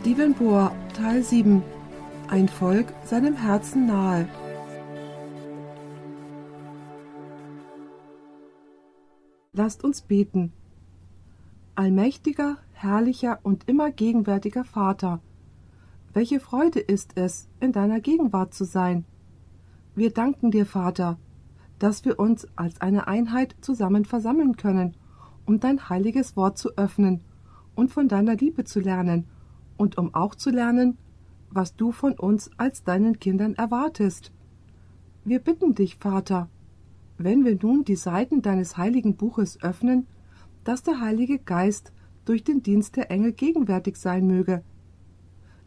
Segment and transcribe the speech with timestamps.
[0.00, 1.62] Stephen Bohr, Teil 7
[2.28, 4.28] Ein Volk seinem Herzen nahe.
[9.52, 10.52] Lasst uns beten.
[11.74, 15.20] Allmächtiger, herrlicher und immer gegenwärtiger Vater,
[16.12, 19.04] welche Freude ist es, in deiner Gegenwart zu sein.
[19.94, 21.18] Wir danken dir, Vater,
[21.78, 24.94] dass wir uns als eine Einheit zusammen versammeln können,
[25.46, 27.22] um dein heiliges Wort zu öffnen
[27.74, 29.26] und von deiner Liebe zu lernen
[29.76, 30.96] und um auch zu lernen,
[31.50, 34.32] was du von uns als deinen Kindern erwartest.
[35.24, 36.48] Wir bitten dich, Vater,
[37.18, 40.06] wenn wir nun die Seiten deines heiligen Buches öffnen,
[40.64, 41.92] dass der Heilige Geist
[42.24, 44.62] durch den Dienst der Engel gegenwärtig sein möge.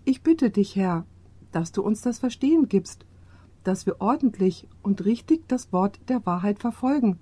[0.06, 1.06] Ich bitte dich, Herr,
[1.52, 3.06] dass du uns das Verstehen gibst,
[3.64, 7.20] dass wir ordentlich und richtig das Wort der Wahrheit verfolgen.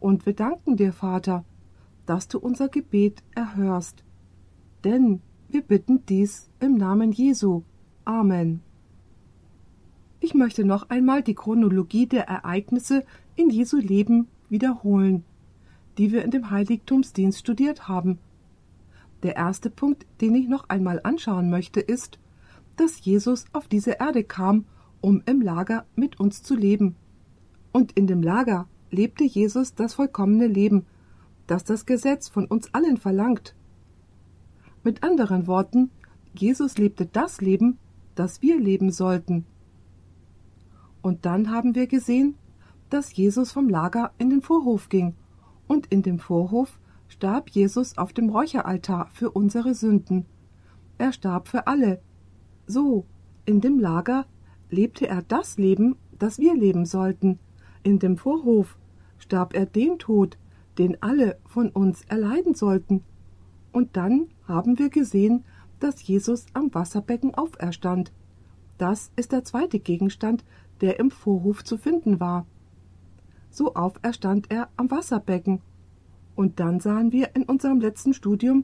[0.00, 1.44] Und wir danken dir, Vater,
[2.06, 4.04] dass du unser Gebet erhörst.
[4.84, 5.20] Denn
[5.54, 7.62] wir bitten dies im Namen Jesu.
[8.04, 8.60] Amen.
[10.18, 13.04] Ich möchte noch einmal die Chronologie der Ereignisse
[13.36, 15.22] in Jesu Leben wiederholen,
[15.96, 18.18] die wir in dem Heiligtumsdienst studiert haben.
[19.22, 22.18] Der erste Punkt, den ich noch einmal anschauen möchte, ist,
[22.76, 24.64] dass Jesus auf diese Erde kam,
[25.00, 26.96] um im Lager mit uns zu leben.
[27.70, 30.84] Und in dem Lager lebte Jesus das vollkommene Leben,
[31.46, 33.54] das das Gesetz von uns allen verlangt.
[34.84, 35.90] Mit anderen Worten,
[36.34, 37.78] Jesus lebte das Leben,
[38.14, 39.46] das wir leben sollten.
[41.00, 42.34] Und dann haben wir gesehen,
[42.90, 45.14] dass Jesus vom Lager in den Vorhof ging,
[45.66, 50.26] und in dem Vorhof starb Jesus auf dem Räucheraltar für unsere Sünden.
[50.98, 52.02] Er starb für alle.
[52.66, 53.06] So,
[53.46, 54.26] in dem Lager
[54.68, 57.38] lebte er das Leben, das wir leben sollten.
[57.82, 58.76] In dem Vorhof
[59.16, 60.36] starb er den Tod,
[60.76, 63.02] den alle von uns erleiden sollten.
[63.74, 65.42] Und dann haben wir gesehen,
[65.80, 68.12] dass Jesus am Wasserbecken auferstand.
[68.78, 70.44] Das ist der zweite Gegenstand,
[70.80, 72.46] der im Vorhof zu finden war.
[73.50, 75.60] So auferstand er am Wasserbecken.
[76.36, 78.62] Und dann sahen wir in unserem letzten Studium,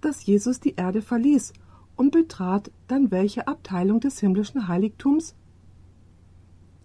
[0.00, 1.54] dass Jesus die Erde verließ
[1.96, 5.34] und betrat dann welche Abteilung des himmlischen Heiligtums?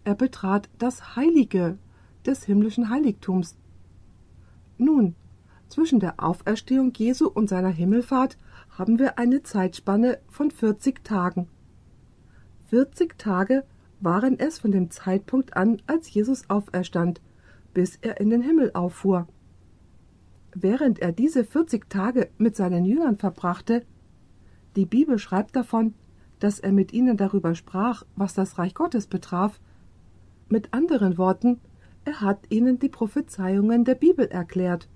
[0.03, 1.78] Er betrat das Heilige
[2.25, 3.56] des himmlischen Heiligtums.
[4.80, 5.13] Nun,
[5.69, 8.38] zwischen der Auferstehung Jesu und seiner Himmelfahrt
[8.69, 11.47] haben wir eine Zeitspanne von 40 Tagen.
[12.69, 13.63] 40 Tage
[14.00, 17.22] waren es von dem Zeitpunkt an, als Jesus auferstand,
[17.73, 19.27] bis er in den Himmel auffuhr.
[20.53, 23.83] Während er diese 40 Tage mit seinen Jüngern verbrachte,
[24.75, 25.94] die Bibel schreibt davon,
[26.39, 29.59] dass er mit ihnen darüber sprach, was das Reich Gottes betraf.
[30.50, 31.59] Mit anderen Worten,
[32.06, 34.88] er hat ihnen die Prophezeiungen der Bibel erklärt.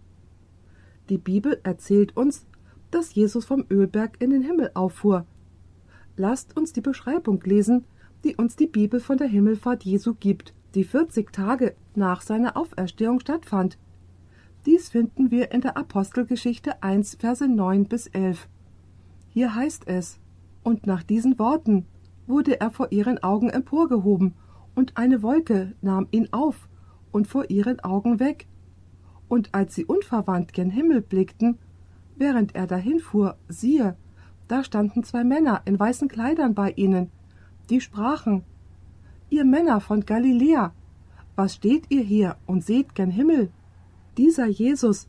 [1.11, 2.45] Die Bibel erzählt uns,
[2.89, 5.25] dass Jesus vom Ölberg in den Himmel auffuhr.
[6.15, 7.83] Lasst uns die Beschreibung lesen,
[8.23, 13.19] die uns die Bibel von der Himmelfahrt Jesu gibt, die 40 Tage nach seiner Auferstehung
[13.19, 13.77] stattfand.
[14.65, 18.47] Dies finden wir in der Apostelgeschichte 1, Verse 9 bis 11.
[19.27, 20.17] Hier heißt es:
[20.63, 21.87] Und nach diesen Worten
[22.25, 24.33] wurde er vor ihren Augen emporgehoben,
[24.75, 26.69] und eine Wolke nahm ihn auf
[27.11, 28.47] und vor ihren Augen weg
[29.31, 31.57] und als sie unverwandt gen Himmel blickten,
[32.17, 33.95] während er dahinfuhr, siehe,
[34.49, 37.09] da standen zwei Männer in weißen Kleidern bei ihnen,
[37.69, 38.43] die sprachen
[39.29, 40.73] Ihr Männer von Galiläa,
[41.37, 43.49] was steht ihr hier und seht gen Himmel?
[44.17, 45.07] Dieser Jesus,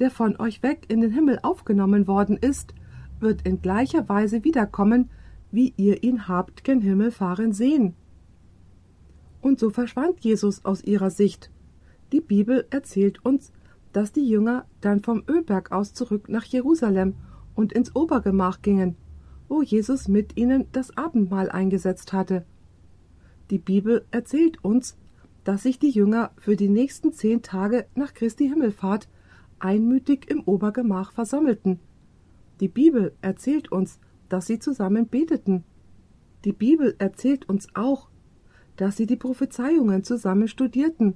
[0.00, 2.74] der von euch weg in den Himmel aufgenommen worden ist,
[3.20, 5.08] wird in gleicher Weise wiederkommen,
[5.52, 7.94] wie ihr ihn habt gen Himmel fahren sehen.
[9.40, 11.52] Und so verschwand Jesus aus ihrer Sicht,
[12.12, 13.52] die Bibel erzählt uns,
[13.92, 17.14] dass die Jünger dann vom Ölberg aus zurück nach Jerusalem
[17.54, 18.96] und ins Obergemach gingen,
[19.48, 22.44] wo Jesus mit ihnen das Abendmahl eingesetzt hatte.
[23.50, 24.96] Die Bibel erzählt uns,
[25.44, 29.08] dass sich die Jünger für die nächsten zehn Tage nach Christi Himmelfahrt
[29.58, 31.80] einmütig im Obergemach versammelten.
[32.60, 33.98] Die Bibel erzählt uns,
[34.28, 35.64] dass sie zusammen beteten.
[36.44, 38.08] Die Bibel erzählt uns auch,
[38.76, 41.14] dass sie die Prophezeiungen zusammen studierten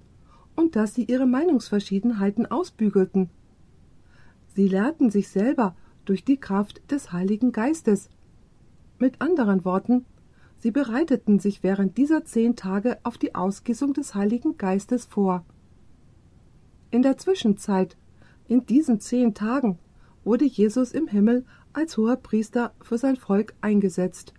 [0.56, 3.30] und dass sie ihre Meinungsverschiedenheiten ausbügelten.
[4.54, 5.76] Sie lehrten sich selber
[6.06, 8.08] durch die Kraft des Heiligen Geistes.
[8.98, 10.06] Mit anderen Worten,
[10.58, 15.44] sie bereiteten sich während dieser zehn Tage auf die Ausgießung des Heiligen Geistes vor.
[16.90, 17.96] In der Zwischenzeit,
[18.48, 19.78] in diesen zehn Tagen,
[20.24, 24.32] wurde Jesus im Himmel als hoher Priester für sein Volk eingesetzt.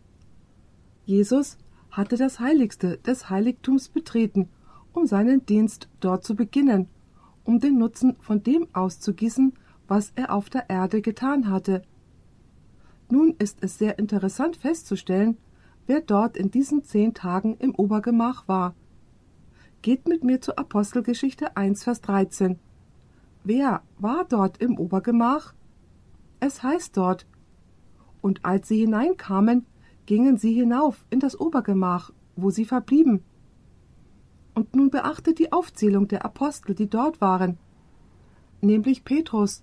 [1.05, 1.57] Jesus
[1.91, 4.49] hatte das Heiligste des Heiligtums betreten
[4.97, 6.87] um seinen Dienst dort zu beginnen,
[7.43, 9.53] um den Nutzen von dem auszugießen,
[9.87, 11.83] was er auf der Erde getan hatte.
[13.09, 15.37] Nun ist es sehr interessant festzustellen,
[15.85, 18.73] wer dort in diesen zehn Tagen im Obergemach war.
[19.83, 22.57] Geht mit mir zur Apostelgeschichte 1, Vers 13.
[23.43, 25.53] Wer war dort im Obergemach?
[26.39, 27.27] Es heißt dort,
[28.21, 29.67] und als sie hineinkamen,
[30.07, 33.23] gingen sie hinauf in das Obergemach, wo sie verblieben.
[34.57, 37.59] Und nun beachtet die Aufzählung der Apostel, die dort waren,
[38.59, 39.61] nämlich Petrus.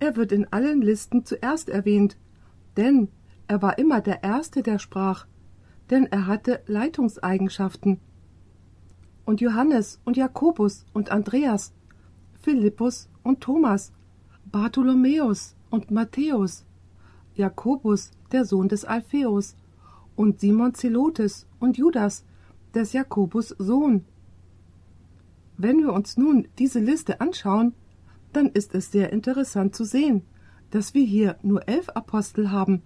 [0.00, 2.18] Er wird in allen Listen zuerst erwähnt,
[2.76, 3.06] denn
[3.46, 5.28] er war immer der Erste, der sprach,
[5.90, 8.00] denn er hatte Leitungseigenschaften.
[9.24, 11.72] Und Johannes und Jakobus und Andreas,
[12.40, 13.92] Philippus und Thomas,
[14.44, 16.66] Bartholomäus und Matthäus,
[17.36, 19.54] Jakobus, der Sohn des Alpheus,
[20.16, 22.24] und Simon Zelotes und Judas,
[22.78, 24.04] des Jakobus Sohn.
[25.56, 27.74] Wenn wir uns nun diese Liste anschauen,
[28.32, 30.22] dann ist es sehr interessant zu sehen,
[30.70, 32.82] dass wir hier nur elf Apostel haben.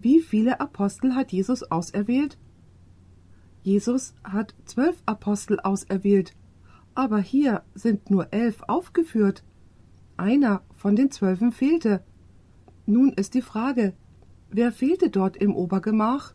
[0.00, 2.38] Wie viele Apostel hat Jesus auserwählt?
[3.64, 6.36] Jesus hat zwölf Apostel auserwählt,
[6.94, 9.42] aber hier sind nur elf aufgeführt.
[10.16, 12.04] Einer von den Zwölfen fehlte.
[12.86, 13.92] Nun ist die Frage,
[14.50, 16.34] wer fehlte dort im Obergemach?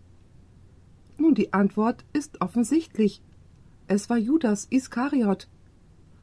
[1.17, 3.21] Nun, die Antwort ist offensichtlich.
[3.87, 5.47] Es war Judas Iskariot.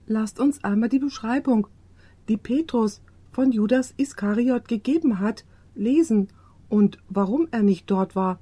[0.06, 1.68] Lasst uns einmal die Beschreibung,
[2.28, 5.44] die Petrus von Judas Iskariot gegeben hat,
[5.74, 6.28] lesen
[6.68, 8.38] und warum er nicht dort war.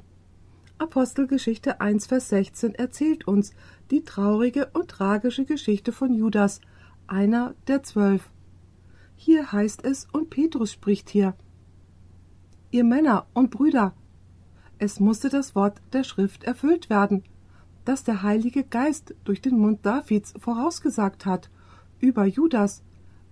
[0.78, 3.52] Apostelgeschichte 1, Vers 16 erzählt uns
[3.90, 6.60] die traurige und tragische Geschichte von Judas,
[7.06, 8.30] einer der zwölf.
[9.14, 11.34] Hier heißt es, und Petrus spricht hier.
[12.70, 13.94] Ihr Männer und Brüder,
[14.80, 17.22] es musste das Wort der Schrift erfüllt werden,
[17.84, 21.50] das der Heilige Geist durch den Mund Davids vorausgesagt hat,
[22.00, 22.82] über Judas,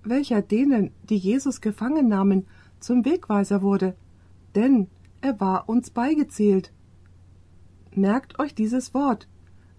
[0.04, 2.46] welcher denen, die Jesus gefangen nahmen,
[2.80, 3.96] zum Wegweiser wurde,
[4.54, 4.88] denn
[5.22, 6.70] er war uns beigezählt.
[7.92, 9.26] Merkt euch dieses Wort.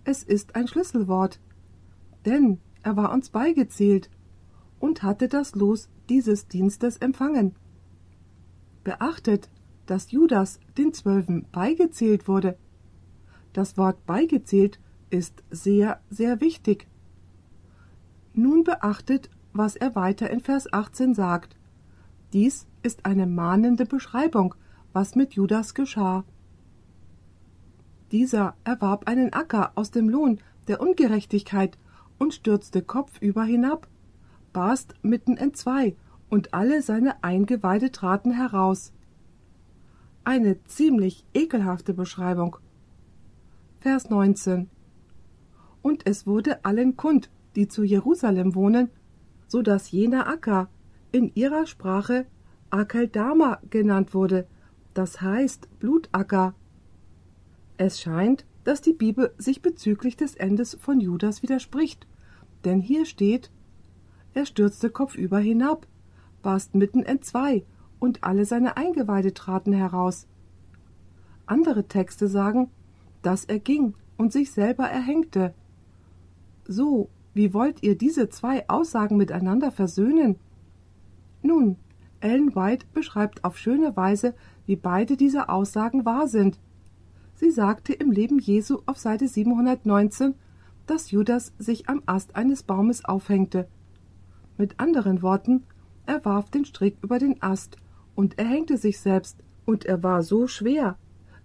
[0.03, 1.39] Es ist ein Schlüsselwort.
[2.25, 4.09] Denn er war uns beigezählt
[4.79, 7.55] und hatte das Los dieses Dienstes empfangen.
[8.83, 9.49] Beachtet,
[9.89, 12.57] dass Judas den Zwölfen beigezählt wurde.
[13.53, 16.87] Das Wort beigezählt ist sehr, sehr wichtig.
[18.33, 21.55] Nun beachtet, was er weiter in Vers 18 sagt.
[22.33, 24.53] Dies ist eine mahnende Beschreibung,
[24.93, 26.23] was mit Judas geschah.
[28.11, 31.77] Dieser erwarb einen Acker aus dem Lohn der Ungerechtigkeit
[32.19, 33.87] und stürzte kopfüber hinab,
[34.53, 35.95] barst mitten entzwei,
[36.29, 38.93] und alle seine Eingeweide traten heraus.
[40.29, 42.57] Eine ziemlich ekelhafte Beschreibung.
[43.79, 44.69] Vers 19
[45.81, 48.91] Und es wurde allen kund, die zu Jerusalem wohnen,
[49.47, 50.69] so dass jener Acker
[51.11, 52.27] in ihrer Sprache
[52.69, 54.45] Akeldama genannt wurde,
[54.93, 56.53] das heißt Blutacker.
[57.77, 62.05] Es scheint, dass die Bibel sich bezüglich des Endes von Judas widerspricht,
[62.65, 63.49] denn hier steht,
[64.35, 65.87] er stürzte kopfüber hinab,
[66.43, 67.65] barst mitten entzwei,
[67.99, 70.27] und alle seine Eingeweide traten heraus.
[71.45, 72.69] Andere Texte sagen,
[73.21, 75.53] dass er ging und sich selber erhängte.
[76.67, 80.37] So, wie wollt ihr diese zwei Aussagen miteinander versöhnen?
[81.41, 81.77] Nun,
[82.19, 84.33] Ellen White beschreibt auf schöne Weise,
[84.65, 86.59] wie beide diese Aussagen wahr sind.
[87.33, 90.35] Sie sagte im Leben Jesu auf Seite 719,
[90.85, 93.67] dass Judas sich am Ast eines Baumes aufhängte.
[94.57, 95.63] Mit anderen Worten,
[96.05, 97.77] er warf den Strick über den Ast
[98.19, 100.97] und er hängte sich selbst, und er war so schwer,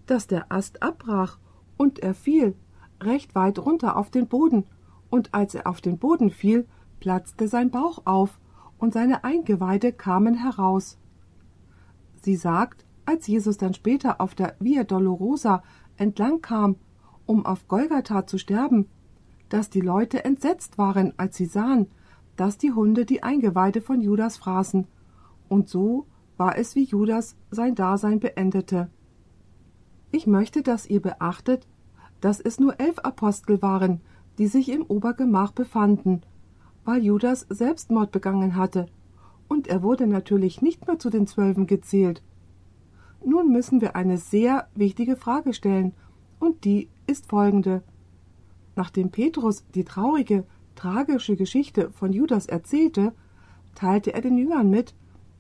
[0.07, 1.39] dass der Ast abbrach
[1.77, 2.57] und er fiel
[3.01, 4.65] recht weit runter auf den Boden,
[5.09, 6.67] und als er auf den Boden fiel,
[6.99, 8.41] platzte sein Bauch auf
[8.77, 10.99] und seine Eingeweide kamen heraus.
[12.23, 15.63] Sie sagt, als Jesus dann später auf der Via Dolorosa
[15.97, 16.75] entlang kam,
[17.25, 18.89] um auf Golgatha zu sterben,
[19.49, 21.87] dass die Leute entsetzt waren, als sie sahen,
[22.35, 24.89] dass die Hunde die Eingeweide von Judas fraßen,
[25.49, 28.89] und so war es, wie Judas sein Dasein beendete.
[30.11, 31.67] Ich möchte, dass ihr beachtet,
[32.21, 34.01] dass es nur elf Apostel waren,
[34.39, 36.23] die sich im Obergemach befanden,
[36.85, 38.87] weil Judas Selbstmord begangen hatte,
[39.49, 42.23] und er wurde natürlich nicht mehr zu den Zwölfen gezählt.
[43.25, 45.93] Nun müssen wir eine sehr wichtige Frage stellen,
[46.41, 47.83] und die ist folgende.
[48.77, 53.13] Nachdem Petrus die traurige, tragische Geschichte von Judas erzählte,
[53.75, 54.95] teilte er den Jüngern mit,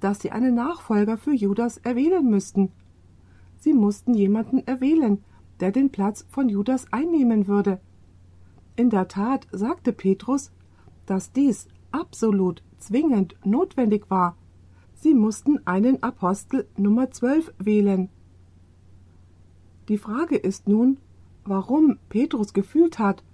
[0.04, 2.70] dass sie einen Nachfolger für Judas erwählen müssten.
[3.56, 5.24] Sie mussten jemanden erwählen,
[5.60, 7.80] der den Platz von Judas einnehmen würde.
[8.76, 10.52] In der Tat sagte Petrus,
[11.06, 14.36] dass dies absolut zwingend notwendig war.
[14.92, 18.10] Sie mussten einen Apostel Nummer 12 wählen.
[19.88, 20.98] Die Frage ist nun,
[21.46, 23.24] warum Petrus gefühlt hat,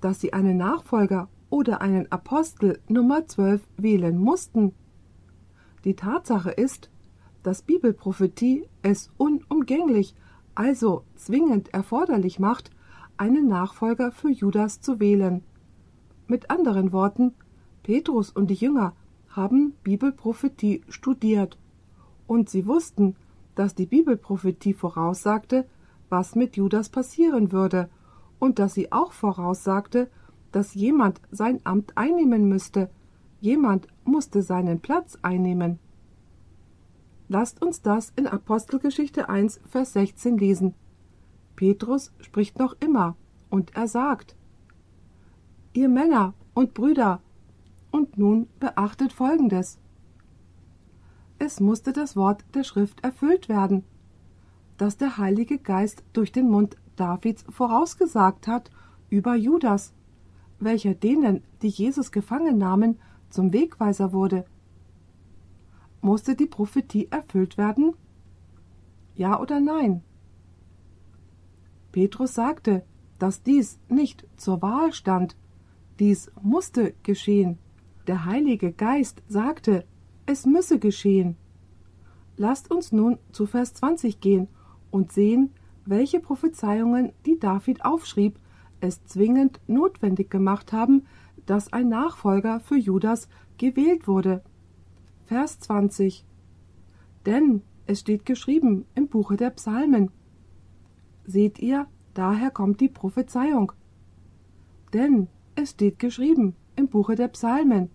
[0.00, 4.72] dass sie einen Nachfolger oder einen Apostel Nummer 12 wählen mussten.
[5.84, 6.90] Die Tatsache ist,
[7.42, 10.14] dass Bibelprophetie es unumgänglich,
[10.54, 12.70] also zwingend erforderlich macht,
[13.16, 15.42] einen Nachfolger für Judas zu wählen.
[16.26, 17.34] Mit anderen Worten,
[17.82, 18.94] Petrus und die Jünger
[19.28, 21.58] haben Bibelprophetie studiert
[22.26, 23.16] und sie wussten,
[23.54, 25.66] dass die Bibelprophetie voraussagte,
[26.08, 27.90] was mit Judas passieren würde
[28.38, 30.08] und dass sie auch voraussagte,
[30.50, 32.90] dass jemand sein Amt einnehmen müsste,
[33.40, 35.78] jemand musste seinen Platz einnehmen.
[37.28, 40.74] Lasst uns das in Apostelgeschichte 1, Vers 16 lesen.
[41.56, 43.16] Petrus spricht noch immer
[43.50, 44.36] und er sagt,
[45.72, 47.20] Ihr Männer und Brüder,
[47.90, 49.78] und nun beachtet Folgendes.
[51.38, 53.84] Es musste das Wort der Schrift erfüllt werden,
[54.78, 58.70] das der Heilige Geist durch den Mund Davids vorausgesagt hat
[59.10, 59.92] über Judas,
[60.58, 62.98] welcher denen, die Jesus gefangen nahmen,
[63.34, 64.46] zum Wegweiser wurde.
[66.00, 67.94] Musste die Prophetie erfüllt werden?
[69.16, 70.02] Ja oder nein?
[71.90, 72.84] Petrus sagte,
[73.18, 75.36] dass dies nicht zur Wahl stand,
[75.98, 77.58] dies musste geschehen.
[78.06, 79.84] Der Heilige Geist sagte,
[80.26, 81.36] es müsse geschehen.
[82.36, 84.48] Lasst uns nun zu Vers 20 gehen
[84.90, 85.50] und sehen,
[85.86, 88.38] welche Prophezeiungen, die David aufschrieb,
[88.80, 91.06] es zwingend notwendig gemacht haben,
[91.46, 94.42] dass ein Nachfolger für Judas gewählt wurde.
[95.26, 96.24] Vers 20
[97.26, 100.10] Denn es steht geschrieben im Buche der Psalmen.
[101.26, 103.72] Seht ihr, daher kommt die Prophezeiung.
[104.92, 107.90] Denn es steht geschrieben im Buche der Psalmen.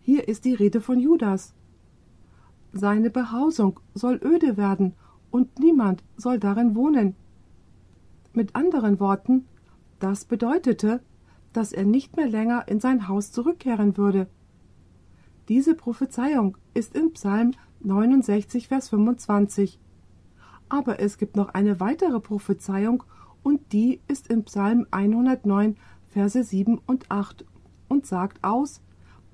[0.00, 1.54] Hier ist die Rede von Judas.
[2.72, 4.94] Seine Behausung soll öde werden
[5.30, 7.14] und niemand soll darin wohnen.
[8.32, 9.46] Mit anderen Worten,
[9.98, 11.00] das bedeutete,
[11.52, 14.28] dass er nicht mehr länger in sein Haus zurückkehren würde.
[15.48, 19.80] Diese Prophezeiung ist in Psalm 69, Vers 25.
[20.68, 23.02] Aber es gibt noch eine weitere Prophezeiung
[23.42, 25.76] und die ist in Psalm 109,
[26.08, 27.44] Verse 7 und 8
[27.88, 28.80] und sagt aus,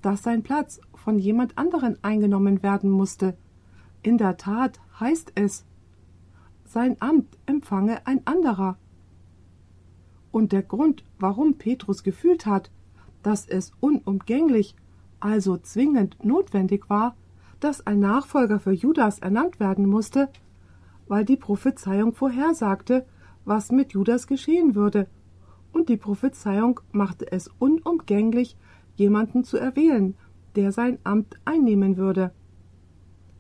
[0.02, 3.36] dass sein Platz von jemand anderen eingenommen werden musste.
[4.02, 5.64] In der Tat heißt es,
[6.64, 8.78] sein Amt empfange ein anderer.
[10.36, 12.70] Und der Grund, warum Petrus gefühlt hat,
[13.22, 14.74] dass es unumgänglich,
[15.18, 17.16] also zwingend notwendig war,
[17.58, 20.28] dass ein Nachfolger für Judas ernannt werden musste,
[21.08, 23.06] weil die Prophezeiung vorhersagte,
[23.46, 25.08] was mit Judas geschehen würde,
[25.72, 28.58] und die Prophezeiung machte es unumgänglich,
[28.96, 30.16] jemanden zu erwählen,
[30.54, 32.30] der sein Amt einnehmen würde.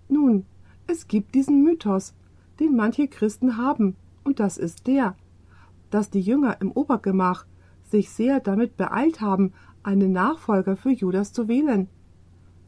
[0.08, 0.46] Nun,
[0.86, 2.14] es gibt diesen Mythos,
[2.58, 5.14] den manche Christen haben, und das ist der,
[5.90, 7.46] dass die Jünger im Obergemach
[7.84, 9.52] sich sehr damit beeilt haben,
[9.82, 11.88] einen Nachfolger für Judas zu wählen.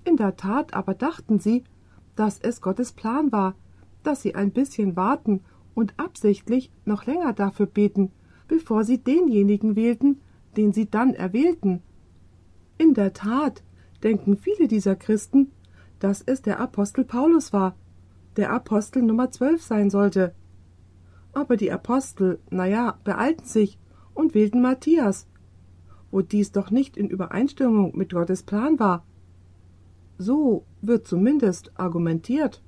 [0.05, 1.65] In der Tat aber dachten sie,
[2.15, 3.55] dass es Gottes Plan war,
[4.03, 5.41] dass sie ein bisschen warten
[5.75, 8.13] und absichtlich noch länger dafür beten,
[8.47, 10.21] bevor sie denjenigen wählten,
[10.57, 11.83] den sie dann erwählten.
[12.79, 13.63] In der Tat
[14.03, 15.53] denken viele dieser Christen,
[15.99, 17.77] dass es der Apostel Paulus war,
[18.37, 20.35] der Apostel Nummer zwölf sein sollte.
[21.33, 23.79] Aber die Apostel, na ja, beeilten sich
[24.15, 25.29] und wählten Matthias,
[26.11, 29.05] wo dies doch nicht in Übereinstimmung mit Gottes Plan war.
[30.19, 32.63] So wird zumindest argumentiert.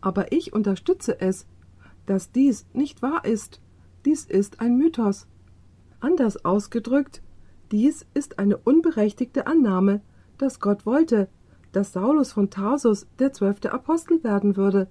[0.00, 1.46] Aber ich unterstütze es,
[2.06, 3.60] dass dies nicht wahr ist.
[4.04, 5.26] Dies ist ein Mythos.
[6.00, 7.22] Anders ausgedrückt,
[7.72, 10.02] dies ist eine unberechtigte Annahme,
[10.38, 11.28] dass Gott wollte,
[11.72, 14.88] dass Saulus von Tarsus der zwölfte Apostel werden würde.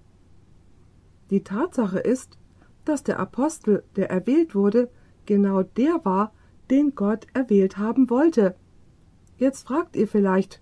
[1.30, 2.38] Die Tatsache ist,
[2.86, 4.90] dass der Apostel, der erwählt wurde,
[5.26, 6.34] genau der war,
[6.70, 8.56] den Gott erwählt haben wollte.
[9.38, 10.62] Jetzt fragt ihr vielleicht,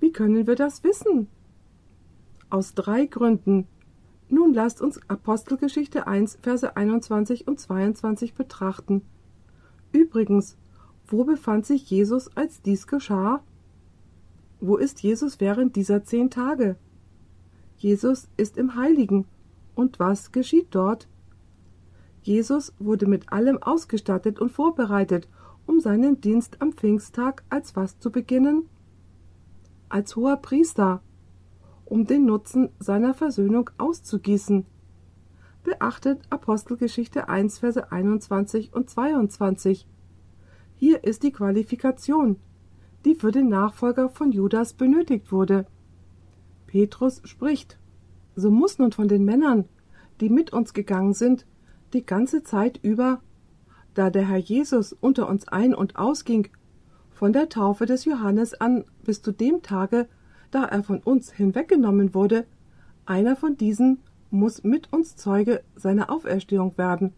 [0.00, 1.28] wie können wir das wissen?
[2.50, 3.66] Aus drei Gründen.
[4.28, 9.02] Nun lasst uns Apostelgeschichte 1, Verse 21 und 22 betrachten.
[9.92, 10.56] Übrigens,
[11.06, 13.42] wo befand sich Jesus, als dies geschah?
[14.60, 16.76] Wo ist Jesus während dieser zehn Tage?
[17.76, 19.26] Jesus ist im Heiligen.
[19.74, 21.08] Und was geschieht dort?
[22.22, 25.28] Jesus wurde mit allem ausgestattet und vorbereitet,
[25.66, 28.68] um seinen Dienst am Pfingsttag als was zu beginnen?
[29.88, 31.02] Als hoher Priester,
[31.84, 34.64] um den Nutzen seiner Versöhnung auszugießen.
[35.64, 39.86] Beachtet Apostelgeschichte 1, Verse 21 und 22.
[40.76, 42.36] Hier ist die Qualifikation,
[43.04, 45.66] die für den Nachfolger von Judas benötigt wurde.
[46.66, 47.78] Petrus spricht.
[48.34, 49.68] So muss nun von den Männern,
[50.20, 51.46] die mit uns gegangen sind,
[51.92, 53.20] die ganze Zeit über,
[53.94, 56.48] da der Herr Jesus unter uns ein und ausging,
[57.10, 60.08] von der Taufe des Johannes an bis zu dem Tage,
[60.50, 62.46] da er von uns hinweggenommen wurde,
[63.06, 63.98] einer von diesen
[64.30, 67.12] muss mit uns Zeuge seiner Auferstehung werden.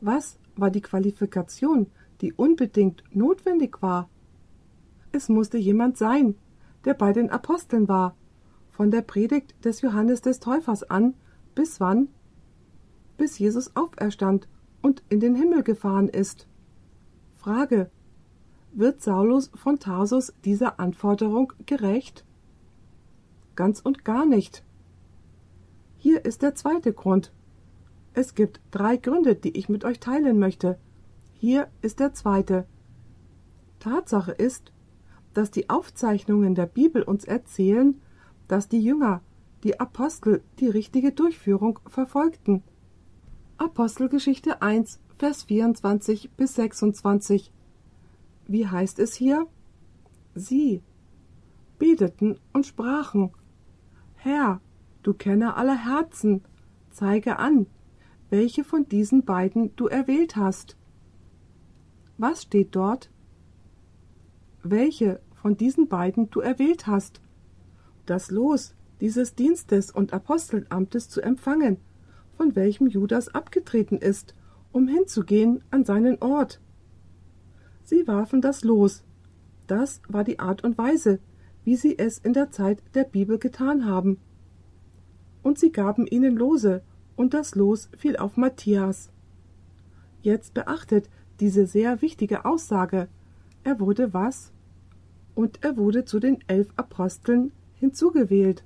[0.00, 1.88] Was war die Qualifikation,
[2.20, 4.08] die unbedingt notwendig war?
[5.12, 6.34] Es musste jemand sein,
[6.84, 8.16] der bei den Aposteln war,
[8.70, 11.14] von der Predigt des Johannes des Täufers an,
[11.54, 12.08] bis wann?
[13.16, 14.48] Bis Jesus auferstand
[14.82, 16.46] und in den Himmel gefahren ist.
[17.36, 17.90] Frage.
[18.72, 22.24] Wird Saulus von Tarsus dieser Anforderung gerecht?
[23.54, 24.64] Ganz und gar nicht.
[25.96, 27.32] Hier ist der zweite Grund.
[28.12, 30.78] Es gibt drei Gründe, die ich mit euch teilen möchte.
[31.34, 32.66] Hier ist der zweite.
[33.78, 34.72] Tatsache ist,
[35.34, 38.00] dass die Aufzeichnungen der Bibel uns erzählen,
[38.48, 39.20] dass die Jünger,
[39.62, 42.62] die Apostel, die richtige Durchführung verfolgten.
[43.56, 47.52] Apostelgeschichte 1, Vers 24 bis 26.
[48.48, 49.46] Wie heißt es hier?
[50.34, 50.82] Sie
[51.78, 53.30] beteten und sprachen:
[54.16, 54.60] Herr,
[55.04, 56.42] du Kenner aller Herzen,
[56.90, 57.68] zeige an,
[58.28, 60.76] welche von diesen beiden du erwählt hast.
[62.18, 63.08] Was steht dort?
[64.64, 67.20] Welche von diesen beiden du erwählt hast,
[68.04, 71.76] das Los dieses Dienstes und Apostelamtes zu empfangen,
[72.36, 74.34] von welchem Judas abgetreten ist,
[74.72, 76.60] um hinzugehen an seinen Ort.
[77.84, 79.04] Sie warfen das Los.
[79.66, 81.20] Das war die Art und Weise,
[81.64, 84.18] wie sie es in der Zeit der Bibel getan haben.
[85.42, 86.82] Und sie gaben ihnen Lose,
[87.16, 89.10] und das Los fiel auf Matthias.
[90.22, 91.08] Jetzt beachtet
[91.40, 93.08] diese sehr wichtige Aussage.
[93.62, 94.52] Er wurde was?
[95.34, 98.64] Und er wurde zu den elf Aposteln hinzugewählt.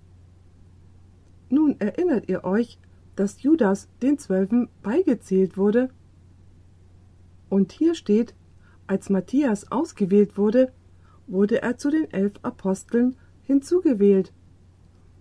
[1.50, 2.78] Nun erinnert ihr euch,
[3.18, 5.90] dass Judas den Zwölfen beigezählt wurde?
[7.48, 8.34] Und hier steht,
[8.86, 10.72] als Matthias ausgewählt wurde,
[11.26, 14.32] wurde er zu den elf Aposteln hinzugewählt.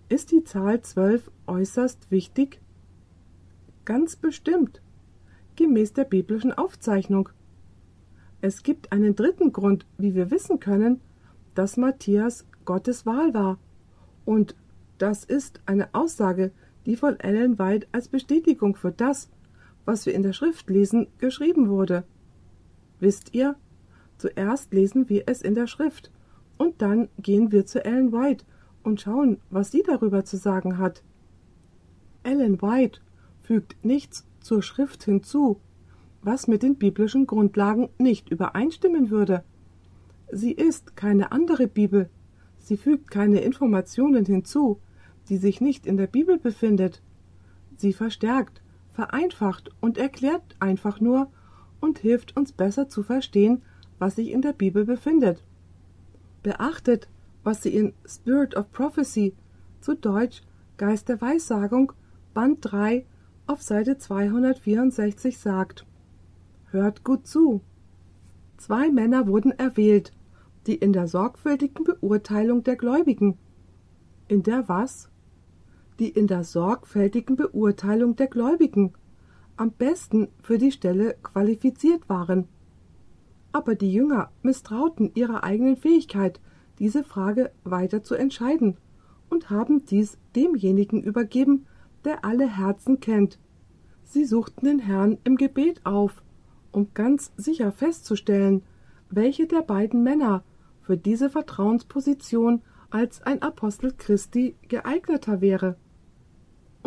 [0.08, 2.60] Ist die Zahl zwölf äußerst wichtig?
[3.84, 4.80] Ganz bestimmt,
[5.56, 7.30] gemäß der biblischen Aufzeichnung.
[8.40, 11.00] Es gibt einen dritten Grund, wie wir wissen können,
[11.56, 13.58] dass Matthias Gottes Wahl war.
[14.24, 14.54] Und
[14.98, 16.52] das ist eine Aussage,
[16.88, 19.28] die von Ellen White als Bestätigung für das,
[19.84, 22.04] was wir in der Schrift lesen, geschrieben wurde.
[22.98, 23.56] Wisst ihr,
[24.16, 26.10] zuerst lesen wir es in der Schrift,
[26.56, 28.46] und dann gehen wir zu Ellen White
[28.82, 31.04] und schauen, was sie darüber zu sagen hat.
[32.22, 33.00] Ellen White
[33.42, 35.60] fügt nichts zur Schrift hinzu,
[36.22, 39.44] was mit den biblischen Grundlagen nicht übereinstimmen würde.
[40.32, 42.08] Sie ist keine andere Bibel,
[42.58, 44.80] sie fügt keine Informationen hinzu,
[45.28, 47.02] die sich nicht in der Bibel befindet.
[47.76, 48.62] Sie verstärkt,
[48.92, 51.30] vereinfacht und erklärt einfach nur
[51.80, 53.62] und hilft uns besser zu verstehen,
[53.98, 55.44] was sich in der Bibel befindet.
[56.42, 57.08] Beachtet,
[57.44, 59.34] was sie in Spirit of Prophecy,
[59.80, 60.42] zu Deutsch
[60.76, 61.92] Geist der Weissagung,
[62.34, 63.04] Band 3
[63.46, 65.86] auf Seite 264 sagt.
[66.70, 67.62] Hört gut zu.
[68.58, 70.12] Zwei Männer wurden erwählt,
[70.66, 73.38] die in der sorgfältigen Beurteilung der Gläubigen.
[74.28, 75.08] In der was?
[75.98, 78.92] Die in der sorgfältigen Beurteilung der Gläubigen
[79.56, 82.46] am besten für die Stelle qualifiziert waren.
[83.50, 86.40] Aber die Jünger misstrauten ihrer eigenen Fähigkeit,
[86.78, 88.76] diese Frage weiter zu entscheiden,
[89.28, 91.66] und haben dies demjenigen übergeben,
[92.04, 93.38] der alle Herzen kennt.
[94.04, 96.22] Sie suchten den Herrn im Gebet auf,
[96.70, 98.62] um ganz sicher festzustellen,
[99.10, 100.44] welche der beiden Männer
[100.82, 105.76] für diese Vertrauensposition als ein Apostel Christi geeigneter wäre.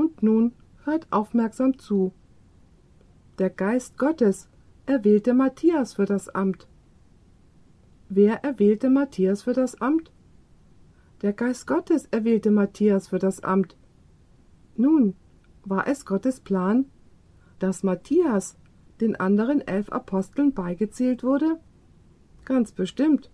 [0.01, 2.11] Und nun hört aufmerksam zu.
[3.37, 4.49] Der Geist Gottes
[4.87, 6.67] erwählte Matthias für das Amt.
[8.09, 10.11] Wer erwählte Matthias für das Amt?
[11.21, 13.77] Der Geist Gottes erwählte Matthias für das Amt.
[14.75, 15.13] Nun,
[15.65, 16.85] war es Gottes Plan,
[17.59, 18.57] dass Matthias
[19.01, 21.59] den anderen elf Aposteln beigezählt wurde?
[22.43, 23.29] Ganz bestimmt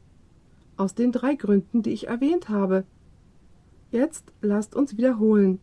[0.75, 2.83] aus den drei Gründen, die ich erwähnt habe.
[3.89, 5.61] Jetzt lasst uns wiederholen.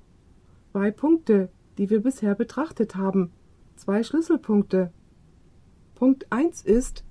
[0.74, 3.30] Zwei Punkte, die wir bisher betrachtet haben.
[3.76, 4.90] Zwei Schlüsselpunkte.
[5.94, 7.04] Punkt 1 ist,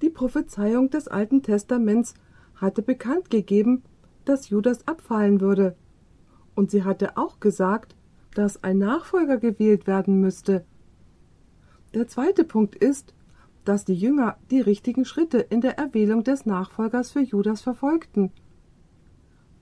[0.00, 2.14] die Prophezeiung des Alten Testaments
[2.54, 3.82] hatte bekannt gegeben,
[4.24, 5.76] dass Judas abfallen würde.
[6.54, 7.94] Und sie hatte auch gesagt,
[8.32, 10.64] dass ein Nachfolger gewählt werden müsste.
[11.92, 13.12] Der zweite Punkt ist,
[13.66, 18.32] dass die Jünger die richtigen Schritte in der Erwählung des Nachfolgers für Judas verfolgten.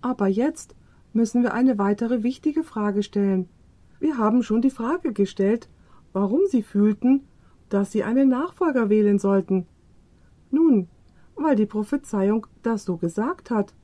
[0.01, 0.77] Aber jetzt
[1.13, 3.49] müssen wir eine weitere wichtige Frage stellen.
[4.01, 5.69] Wir haben schon die Frage gestellt,
[6.13, 7.23] warum sie fühlten,
[7.69, 9.67] dass sie einen Nachfolger wählen sollten.
[10.51, 10.89] Nun,
[11.37, 13.75] weil die Prophezeiung das so gesagt hat.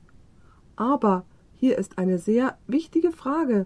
[0.75, 3.65] Aber hier ist eine sehr wichtige Frage.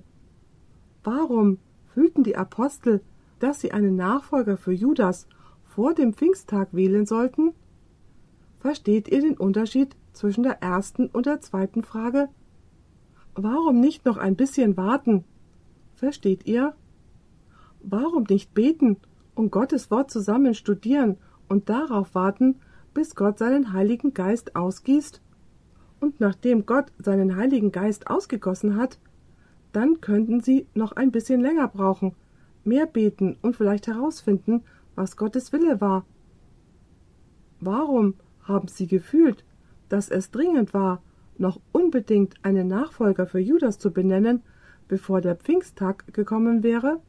[1.04, 1.60] Warum
[1.94, 3.02] fühlten die Apostel,
[3.40, 5.28] dass sie einen Nachfolger für Judas
[5.66, 7.54] vor dem Pfingsttag wählen sollten?
[8.60, 12.30] Versteht ihr den Unterschied zwischen der ersten und der zweiten Frage?
[13.36, 15.24] Warum nicht noch ein bisschen warten?
[15.96, 16.76] Versteht ihr?
[17.82, 18.98] Warum nicht beten
[19.34, 21.18] und Gottes Wort zusammen studieren
[21.50, 22.60] und darauf warten,
[22.94, 25.22] bis Gott seinen Heiligen Geist ausgießt?
[26.00, 29.00] Und nachdem Gott seinen Heiligen Geist ausgegossen hat,
[29.72, 32.14] dann könnten sie noch ein bisschen länger brauchen,
[32.64, 34.64] mehr beten und vielleicht herausfinden,
[34.96, 36.06] was Gottes Wille war.
[37.60, 39.44] Warum haben sie gefühlt,
[39.90, 41.02] dass es dringend war,
[41.40, 44.42] noch unbedingt einen Nachfolger für Judas zu benennen,
[44.88, 47.02] bevor der Pfingsttag gekommen wäre?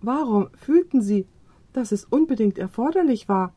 [0.00, 1.26] Warum fühlten sie,
[1.72, 3.54] dass es unbedingt erforderlich war,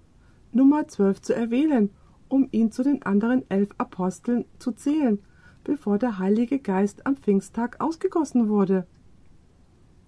[0.51, 1.89] Nummer zwölf zu erwählen,
[2.29, 5.19] um ihn zu den anderen elf Aposteln zu zählen,
[5.63, 8.87] bevor der Heilige Geist am Pfingsttag ausgegossen wurde?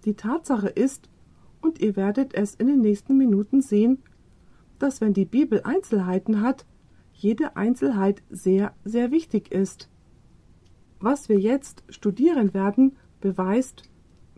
[0.06, 1.10] Die Tatsache ist,
[1.62, 4.04] und ihr werdet es in den nächsten Minuten sehen,
[4.80, 6.66] dass wenn die Bibel Einzelheiten hat,
[7.18, 9.90] jede Einzelheit sehr, sehr wichtig ist.
[11.00, 13.90] Was wir jetzt studieren werden, beweist,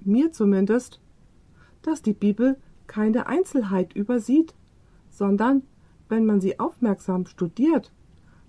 [0.02, 1.02] mir zumindest,
[1.82, 4.56] dass die Bibel keine Einzelheit übersieht,
[5.10, 5.64] sondern,
[6.08, 7.92] wenn man sie aufmerksam studiert,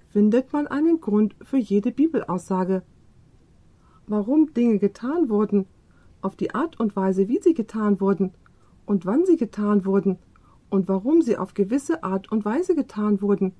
[0.08, 2.82] findet man einen Grund für jede Bibelaussage.
[4.06, 5.66] Warum Dinge getan wurden,
[6.20, 8.32] auf die Art und Weise, wie sie getan wurden
[8.86, 10.18] und wann sie getan wurden
[10.68, 13.54] und warum sie auf gewisse Art und Weise getan wurden.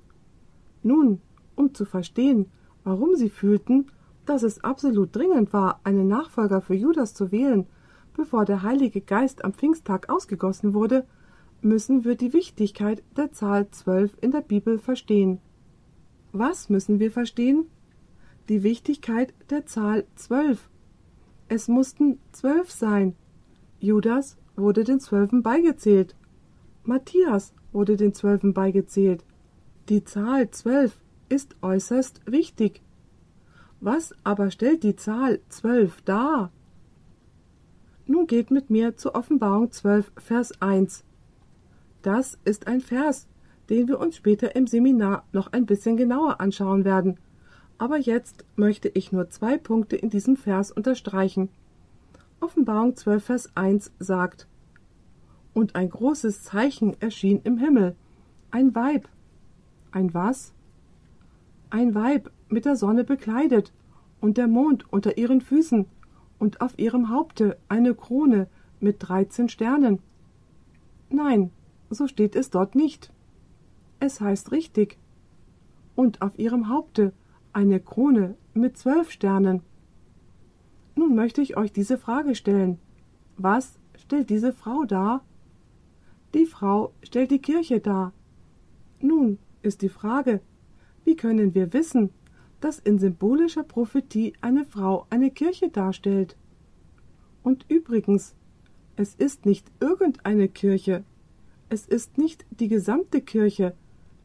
[0.83, 1.21] Nun,
[1.55, 2.47] um zu verstehen,
[2.83, 3.87] warum sie fühlten,
[4.25, 7.67] dass es absolut dringend war, einen Nachfolger für Judas zu wählen,
[8.15, 11.05] bevor der Heilige Geist am Pfingsttag ausgegossen wurde,
[11.61, 15.39] müssen wir die Wichtigkeit der Zahl zwölf in der Bibel verstehen.
[16.31, 17.65] Was müssen wir verstehen?
[18.49, 20.69] Die Wichtigkeit der Zahl zwölf.
[21.47, 23.15] Es mussten zwölf sein.
[23.79, 26.15] Judas wurde den Zwölfen beigezählt.
[26.83, 29.23] Matthias wurde den Zwölfen beigezählt.
[29.89, 32.81] Die Zahl zwölf ist äußerst wichtig.
[33.79, 36.51] Was aber stellt die Zahl zwölf dar?
[38.05, 41.03] Nun geht mit mir zur Offenbarung 12, Vers 1.
[42.01, 43.27] Das ist ein Vers,
[43.69, 47.19] den wir uns später im Seminar noch ein bisschen genauer anschauen werden.
[47.77, 51.49] Aber jetzt möchte ich nur zwei Punkte in diesem Vers unterstreichen.
[52.39, 54.47] Offenbarung 12, Vers 1 sagt,
[55.53, 57.95] Und ein großes Zeichen erschien im Himmel,
[58.51, 59.07] ein Weib.
[59.91, 60.53] Ein was?
[61.69, 63.73] Ein Weib mit der Sonne bekleidet
[64.19, 65.85] und der Mond unter ihren Füßen
[66.39, 68.47] und auf ihrem Haupte eine Krone
[68.79, 69.99] mit dreizehn Sternen.
[71.09, 71.51] Nein,
[71.89, 73.11] so steht es dort nicht.
[73.99, 74.97] Es heißt richtig.
[75.95, 77.13] Und auf ihrem Haupte
[77.53, 79.61] eine Krone mit zwölf Sternen.
[80.95, 82.79] Nun möchte ich euch diese Frage stellen.
[83.37, 85.23] Was stellt diese Frau dar?
[86.33, 88.13] Die Frau stellt die Kirche dar.
[88.99, 90.41] Nun ist die Frage,
[91.03, 92.09] wie können wir wissen,
[92.59, 96.37] dass in symbolischer Prophetie eine Frau eine Kirche darstellt.
[97.43, 98.35] Und übrigens,
[98.95, 101.03] es ist nicht irgendeine Kirche,
[101.69, 103.73] es ist nicht die gesamte Kirche,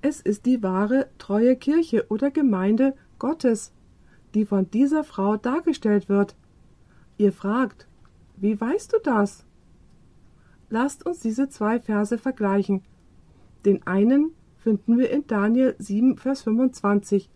[0.02, 3.72] es ist die wahre, treue Kirche oder Gemeinde Gottes,
[4.34, 6.36] die von dieser Frau dargestellt wird.
[7.16, 7.86] Ihr fragt,
[8.36, 9.44] wie weißt du das?
[10.68, 12.82] Lasst uns diese zwei Verse vergleichen.
[13.64, 14.32] Den einen
[14.66, 17.30] finden wir in Daniel 7, Vers 25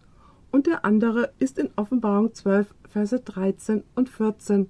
[0.51, 4.69] und der andere ist in Offenbarung 12, Verse 13 und 14.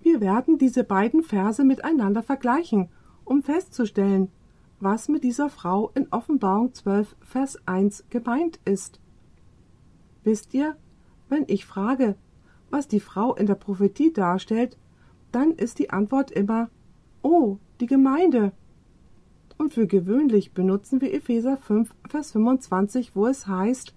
[0.00, 2.88] Wir werden diese beiden Verse miteinander vergleichen,
[3.24, 4.32] um festzustellen,
[4.80, 8.98] was mit dieser Frau in Offenbarung 12, Vers 1 gemeint ist.
[10.24, 10.74] Wisst ihr,
[11.28, 12.16] wenn ich frage,
[12.70, 14.76] was die Frau in der Prophetie darstellt,
[15.30, 16.70] dann ist die Antwort immer
[17.22, 18.50] Oh, die Gemeinde.
[19.62, 23.94] Und für gewöhnlich benutzen wir Epheser 5, Vers 25, wo es heißt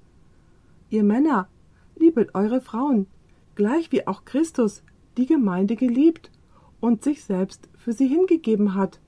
[0.92, 1.48] Ihr Männer,
[1.96, 3.08] liebet eure Frauen,
[3.56, 4.84] gleich wie auch Christus
[5.18, 6.30] die Gemeinde geliebt
[6.82, 9.00] und sich selbst für sie hingegeben hat.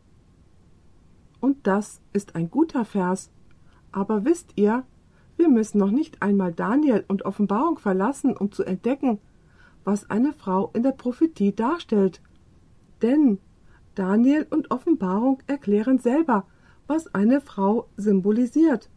[1.41, 3.29] Und das ist ein guter Vers.
[3.91, 4.83] Aber wisst ihr,
[5.35, 9.19] wir müssen noch nicht einmal Daniel und Offenbarung verlassen, um zu entdecken,
[9.83, 12.19] was eine Frau in der Prophetie darstellt.
[13.03, 13.37] Denn
[13.97, 16.45] Daniel und Offenbarung erklären selber,
[16.85, 18.91] was eine Frau symbolisiert.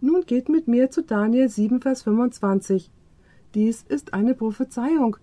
[0.00, 2.92] Nun geht mit mir zu Daniel 7, Vers 25.
[3.54, 5.16] Dies ist eine Prophezeiung,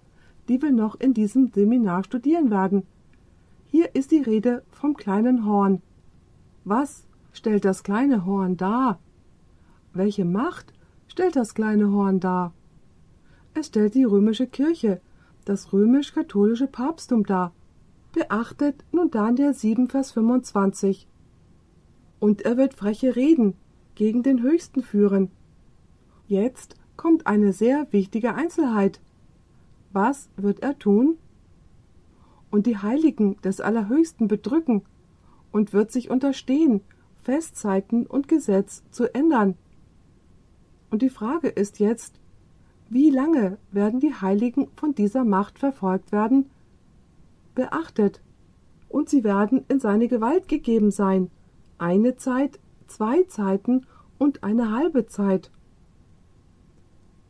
[0.50, 2.84] die wir noch in diesem Seminar studieren werden.
[3.68, 5.82] Hier ist die Rede vom kleinen Horn.
[6.66, 9.00] Was stellt das kleine Horn dar?
[9.94, 10.74] Welche Macht
[11.08, 12.54] stellt das kleine Horn dar?
[13.54, 15.00] Es stellt die römische Kirche,
[15.46, 17.54] das römisch-katholische Papsttum dar.
[18.14, 21.08] Beachtet nun Daniel 7, Vers 25.
[22.20, 23.56] Und er wird freche Reden
[23.96, 25.32] gegen den Höchsten führen.
[26.28, 29.00] Jetzt kommt eine sehr wichtige Einzelheit.
[29.94, 31.18] Was wird er tun?
[32.50, 34.84] Und die Heiligen des Allerhöchsten bedrücken
[35.54, 36.82] und wird sich unterstehen,
[37.24, 39.56] Festzeiten und Gesetz zu ändern.
[40.90, 42.20] Und die Frage ist jetzt,
[42.90, 46.51] wie lange werden die Heiligen von dieser Macht verfolgt werden?
[47.56, 48.22] Beachtet,
[48.90, 51.32] und sie werden in seine Gewalt gegeben sein,
[51.78, 53.86] eine Zeit, zwei Zeiten
[54.18, 55.50] und eine halbe Zeit.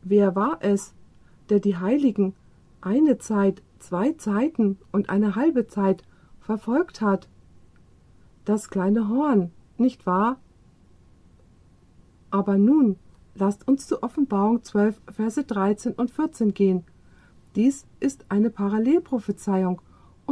[0.02, 0.94] Wer war es,
[1.48, 2.34] der die Heiligen
[2.80, 6.02] eine Zeit, zwei Zeiten und eine halbe Zeit
[6.40, 7.28] verfolgt hat?
[8.44, 10.40] Das kleine Horn, nicht wahr?
[12.30, 12.96] Aber nun
[13.34, 16.84] lasst uns zu Offenbarung 12, Verse 13 und 14 gehen.
[17.54, 19.80] Dies ist eine Parallelprophezeiung,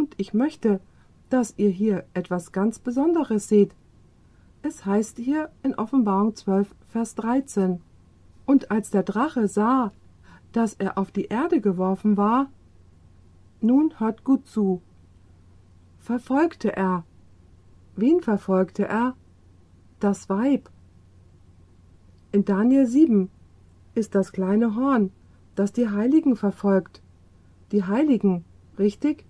[0.00, 0.80] und ich möchte,
[1.28, 3.74] dass ihr hier etwas ganz Besonderes seht.
[4.62, 7.82] Es heißt hier in Offenbarung 12, Vers 13.
[8.46, 9.92] Und als der Drache sah,
[10.52, 12.48] dass er auf die Erde geworfen war,
[13.60, 14.80] nun hört gut zu,
[15.98, 17.04] verfolgte er.
[17.94, 19.14] Wen verfolgte er?
[20.00, 20.70] Das Weib,
[22.32, 23.28] in Daniel 7
[23.94, 25.10] ist das kleine Horn,
[25.56, 27.02] das die Heiligen verfolgt.
[27.70, 28.46] Die Heiligen,
[28.78, 29.26] richtig?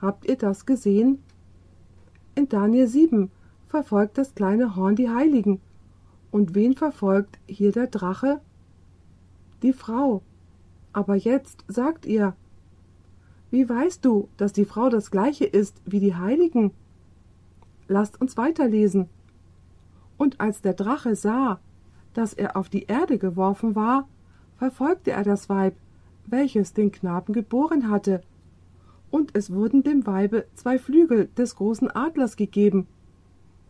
[0.00, 1.22] Habt ihr das gesehen?
[2.34, 3.30] In Daniel 7
[3.68, 5.60] verfolgt das kleine Horn die Heiligen.
[6.30, 8.40] Und wen verfolgt hier der Drache?
[9.62, 10.22] Die Frau.
[10.92, 12.34] Aber jetzt sagt ihr,
[13.50, 16.70] wie weißt du, dass die Frau das gleiche ist wie die Heiligen?
[17.88, 19.08] Lasst uns weiterlesen.
[20.16, 21.60] Und als der Drache sah,
[22.14, 24.08] dass er auf die Erde geworfen war,
[24.56, 25.74] verfolgte er das Weib,
[26.26, 28.22] welches den Knaben geboren hatte.
[29.10, 32.86] Und es wurden dem Weibe zwei Flügel des großen Adlers gegeben,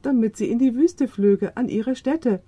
[0.03, 2.43] damit sie in die Wüste flöge an ihre Stätte,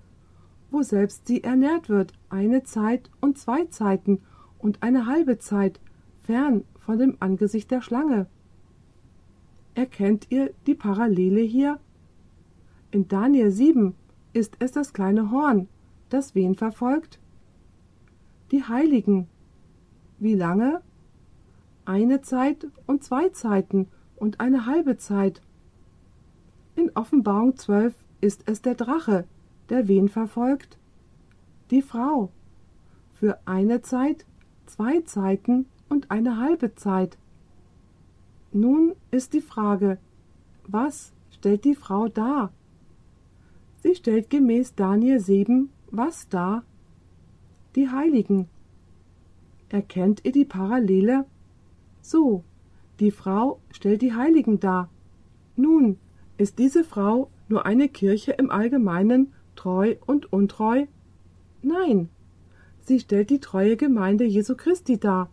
[0.71, 4.21] wo selbst sie ernährt wird, eine Zeit und zwei Zeiten
[4.59, 5.81] und eine halbe Zeit,
[6.23, 8.27] fern von dem Angesicht der Schlange.
[9.75, 11.79] Erkennt ihr die Parallele hier?
[12.91, 13.95] In Daniel 7
[14.33, 15.69] ist es das kleine Horn,
[16.11, 17.19] das wen verfolgt?
[18.51, 19.29] Die Heiligen.
[20.19, 20.83] Wie lange?
[21.85, 25.43] Eine Zeit und zwei Zeiten und eine halbe Zeit.
[26.77, 29.25] In Offenbarung 12 ist es der Drache,
[29.69, 30.79] der wen verfolgt?
[31.71, 32.31] Die Frau.
[33.15, 34.25] Für eine Zeit,
[34.67, 37.19] zwei Zeiten und eine halbe Zeit.
[38.53, 39.99] Nun ist die Frage,
[40.67, 42.53] was stellt die Frau dar?
[43.83, 46.65] Sie stellt gemäß Daniel 7 was da?
[47.77, 48.49] Die Heiligen.
[49.69, 51.27] Erkennt ihr die Parallele?
[52.03, 52.45] So,
[52.99, 54.91] die Frau stellt die Heiligen dar.
[55.57, 55.99] Nun,
[56.37, 60.87] ist diese Frau nur eine Kirche im Allgemeinen treu und untreu?
[61.63, 62.09] Nein,
[62.81, 65.31] sie stellt die treue Gemeinde Jesu Christi dar.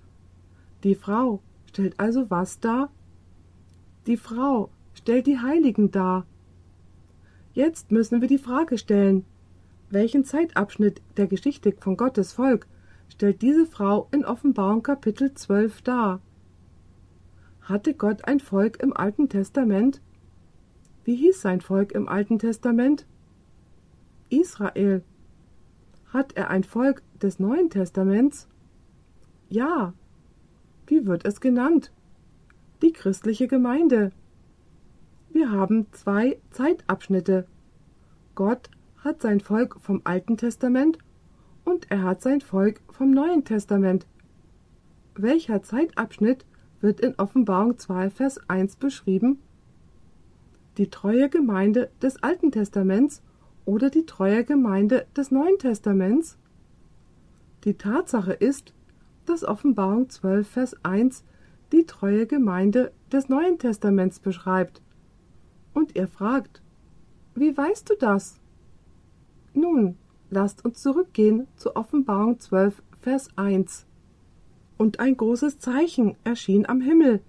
[0.83, 2.91] Die Frau stellt also was dar?
[4.05, 6.25] Die Frau stellt die Heiligen dar.
[7.53, 9.25] Jetzt müssen wir die Frage stellen,
[9.89, 12.67] welchen Zeitabschnitt der Geschichte von Gottes Volk
[13.09, 16.21] stellt diese Frau in Offenbarung Kapitel 12 dar?
[17.69, 20.01] Hatte Gott ein Volk im Alten Testament?
[21.03, 23.05] Wie hieß sein Volk im Alten Testament?
[24.29, 25.03] Israel.
[26.11, 28.47] Hat er ein Volk des Neuen Testaments?
[29.49, 29.93] Ja.
[30.87, 31.91] Wie wird es genannt?
[32.81, 34.13] Die christliche Gemeinde.
[35.29, 37.45] Wir haben zwei Zeitabschnitte.
[38.33, 38.71] Gott
[39.03, 40.97] hat sein Volk vom Alten Testament
[41.65, 44.07] und er hat sein Volk vom Neuen Testament.
[45.13, 46.47] Welcher Zeitabschnitt
[46.81, 49.39] wird in Offenbarung 2, Vers 1 beschrieben?
[50.77, 53.21] Die treue Gemeinde des Alten Testaments
[53.65, 56.37] oder die treue Gemeinde des Neuen Testaments?
[57.65, 58.73] Die Tatsache ist,
[59.25, 61.23] dass Offenbarung 12, Vers 1
[61.71, 64.81] die treue Gemeinde des Neuen Testaments beschreibt.
[65.73, 66.61] Und ihr fragt,
[67.35, 68.39] wie weißt du das?
[69.53, 69.97] Nun,
[70.29, 73.85] lasst uns zurückgehen zu Offenbarung 12, Vers 1.
[74.79, 77.19] Und ein großes Zeichen erschien am Himmel,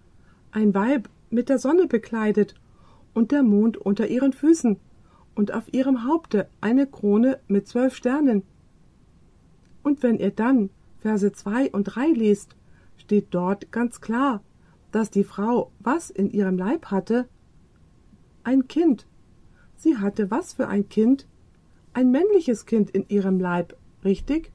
[0.53, 2.55] ein Weib mit der Sonne bekleidet
[3.13, 4.77] und der Mond unter ihren Füßen
[5.35, 8.45] und auf ihrem Haupte eine Krone mit zwölf Sternen.
[9.83, 12.55] Und wenn ihr dann Verse 2 und 3 liest,
[12.99, 14.45] steht dort ganz klar,
[14.93, 17.27] dass die Frau was in ihrem Leib hatte?
[18.45, 19.07] Ein Kind.
[19.75, 21.27] Sie hatte was für ein Kind?
[21.95, 24.53] Ein männliches Kind in ihrem Leib, richtig?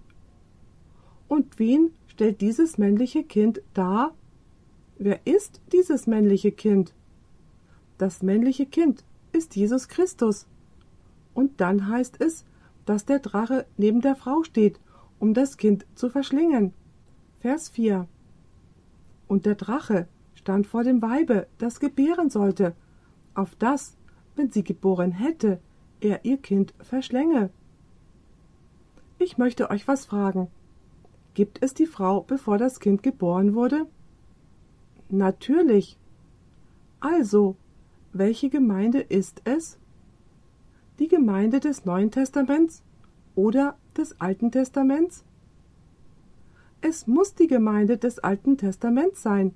[1.28, 4.14] Und wen stellt dieses männliche Kind dar?
[4.98, 6.94] Wer ist dieses männliche Kind?
[7.98, 10.48] Das männliche Kind ist Jesus Christus.
[11.34, 12.46] Und dann heißt es,
[12.86, 14.80] dass der Drache neben der Frau steht,
[15.20, 16.74] um das Kind zu verschlingen.
[17.42, 18.08] Vers 4.
[19.28, 22.76] Und der Drache stand vor dem Weibe, das gebären sollte,
[23.34, 23.98] auf das,
[24.38, 25.60] wenn sie geboren hätte,
[26.00, 27.50] er ihr Kind verschlänge.
[29.20, 30.48] Ich möchte euch was fragen.
[31.36, 33.88] Gibt es die Frau, bevor das Kind geboren wurde?
[35.10, 36.00] Natürlich.
[37.02, 37.58] Also,
[38.14, 39.78] welche Gemeinde ist es?
[40.98, 42.84] Die Gemeinde des Neuen Testaments
[43.36, 45.26] oder des Alten Testaments?
[46.80, 49.54] Es muss die Gemeinde des Alten Testaments sein,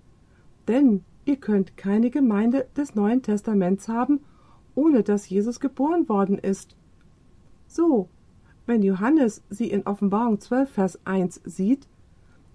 [0.68, 4.20] denn ihr könnt keine Gemeinde des Neuen Testaments haben,
[4.76, 6.76] ohne dass Jesus geboren worden ist.
[7.68, 8.10] So,
[8.70, 11.88] wenn Johannes sie in Offenbarung 12, Vers 1 sieht,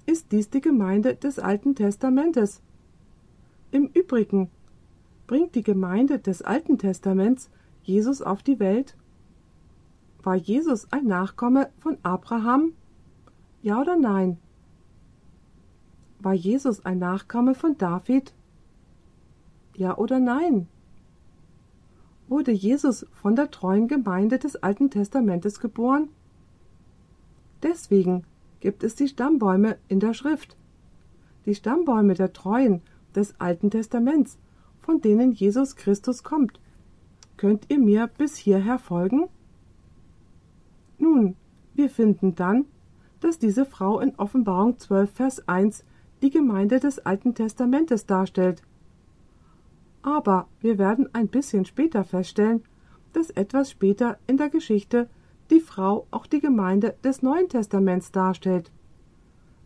[0.06, 2.62] ist dies die Gemeinde des Alten Testamentes.
[3.72, 4.48] Im Übrigen
[5.26, 7.50] bringt die Gemeinde des Alten Testaments
[7.82, 8.94] Jesus auf die Welt?
[10.22, 12.74] War Jesus ein Nachkomme von Abraham?
[13.62, 14.38] Ja oder nein?
[16.20, 18.32] War Jesus ein Nachkomme von David?
[19.74, 20.68] Ja oder nein?
[22.28, 26.08] Wurde Jesus von der treuen Gemeinde des Alten Testamentes geboren?
[27.62, 28.24] Deswegen
[28.60, 30.56] gibt es die Stammbäume in der Schrift.
[31.44, 32.80] Die Stammbäume der Treuen
[33.14, 34.38] des Alten Testaments,
[34.80, 36.60] von denen Jesus Christus kommt.
[37.36, 39.28] Könnt ihr mir bis hierher folgen?
[40.98, 41.36] Nun,
[41.74, 42.64] wir finden dann,
[43.20, 45.84] dass diese Frau in Offenbarung 12, Vers 1
[46.22, 48.62] die Gemeinde des Alten Testamentes darstellt–
[50.04, 52.62] aber wir werden ein bisschen später feststellen,
[53.14, 55.08] dass etwas später in der Geschichte
[55.50, 58.70] die Frau auch die Gemeinde des Neuen Testaments darstellt.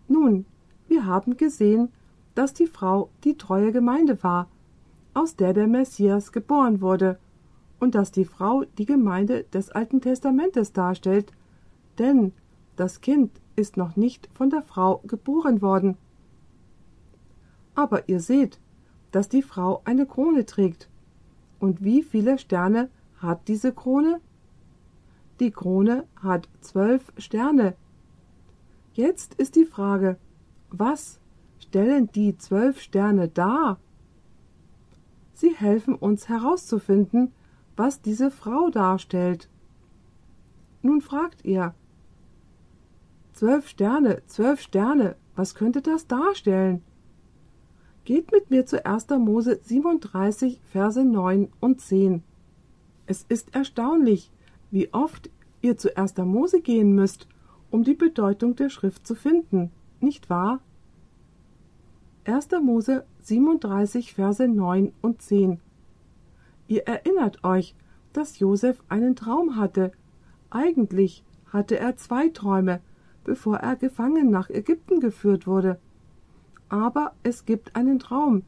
[0.06, 0.46] Nun,
[0.86, 1.88] wir haben gesehen,
[2.36, 4.48] dass die Frau die treue Gemeinde war,
[5.12, 7.18] aus der der Messias geboren wurde,
[7.80, 11.32] und dass die Frau die Gemeinde des Alten Testamentes darstellt,
[11.98, 12.32] denn
[12.76, 15.96] das Kind ist noch nicht von der Frau geboren worden.
[17.74, 18.60] Aber ihr seht,
[19.10, 20.88] dass die Frau eine Krone trägt.
[21.58, 24.20] Und wie viele Sterne hat diese Krone?
[25.40, 27.74] Die Krone hat zwölf Sterne.
[28.92, 30.18] Jetzt ist die Frage,
[30.70, 31.20] was
[31.60, 33.78] stellen die zwölf Sterne dar?
[35.34, 37.32] Sie helfen uns herauszufinden,
[37.76, 39.48] was diese Frau darstellt.
[40.82, 41.74] Nun fragt ihr,
[43.32, 46.82] zwölf Sterne, zwölf Sterne, was könnte das darstellen?
[48.08, 49.10] Geht mit mir zu 1.
[49.18, 52.22] Mose 37, Verse 9 und 10.
[53.04, 54.32] Es ist erstaunlich,
[54.70, 55.28] wie oft
[55.60, 56.16] ihr zu 1.
[56.16, 57.28] Mose gehen müsst,
[57.70, 60.62] um die Bedeutung der Schrift zu finden, nicht wahr?
[62.24, 62.48] 1.
[62.62, 65.60] Mose 37, Verse 9 und 10.
[66.66, 67.74] Ihr erinnert euch,
[68.14, 69.92] dass Josef einen Traum hatte.
[70.48, 72.80] Eigentlich hatte er zwei Träume,
[73.24, 75.78] bevor er gefangen nach Ägypten geführt wurde
[76.68, 78.42] aber es gibt einen Traum,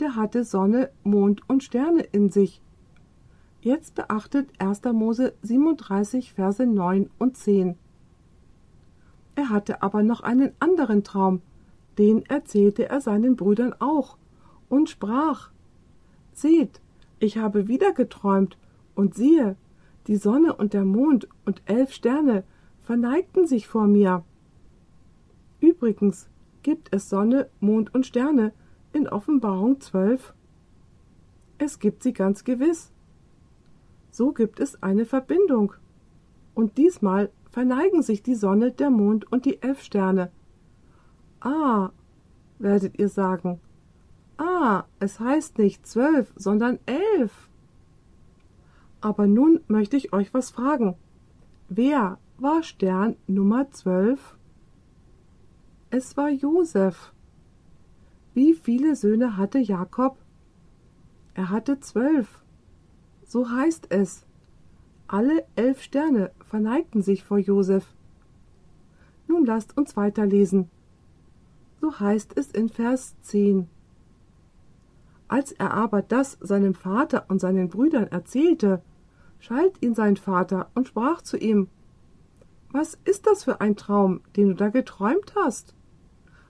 [0.00, 2.60] der hatte Sonne, Mond und Sterne in sich.
[3.60, 4.82] Jetzt beachtet 1.
[4.92, 7.76] Mose 37, Verse 9 und 10.
[9.34, 11.42] Er hatte aber noch einen anderen Traum,
[11.98, 14.16] den erzählte er seinen Brüdern auch
[14.68, 15.50] und sprach:
[16.32, 16.80] Seht,
[17.18, 18.56] ich habe wieder geträumt,
[18.94, 19.56] und siehe,
[20.06, 22.44] die Sonne und der Mond und elf Sterne
[22.82, 24.24] verneigten sich vor mir.
[25.60, 26.28] Übrigens,
[26.66, 28.52] gibt es Sonne, Mond und Sterne
[28.92, 30.34] in Offenbarung 12?
[31.58, 32.90] Es gibt sie ganz gewiss.
[34.10, 35.74] So gibt es eine Verbindung.
[36.54, 40.32] Und diesmal verneigen sich die Sonne, der Mond und die elf Sterne.
[41.38, 41.90] Ah,
[42.58, 43.60] werdet ihr sagen.
[44.36, 47.48] Ah, es heißt nicht zwölf, sondern elf.
[49.00, 50.96] Aber nun möchte ich euch was fragen.
[51.68, 54.36] Wer war Stern Nummer zwölf?
[55.98, 57.14] Es war Josef.
[58.34, 60.18] Wie viele Söhne hatte Jakob?
[61.32, 62.42] Er hatte zwölf.
[63.24, 64.26] So heißt es.
[65.06, 67.94] Alle elf Sterne verneigten sich vor Josef.
[69.26, 70.68] Nun lasst uns weiterlesen.
[71.80, 73.66] So heißt es in Vers 10.
[75.28, 78.82] Als er aber das seinem Vater und seinen Brüdern erzählte,
[79.38, 81.68] schalt ihn sein Vater und sprach zu ihm:
[82.70, 85.74] Was ist das für ein Traum, den du da geträumt hast?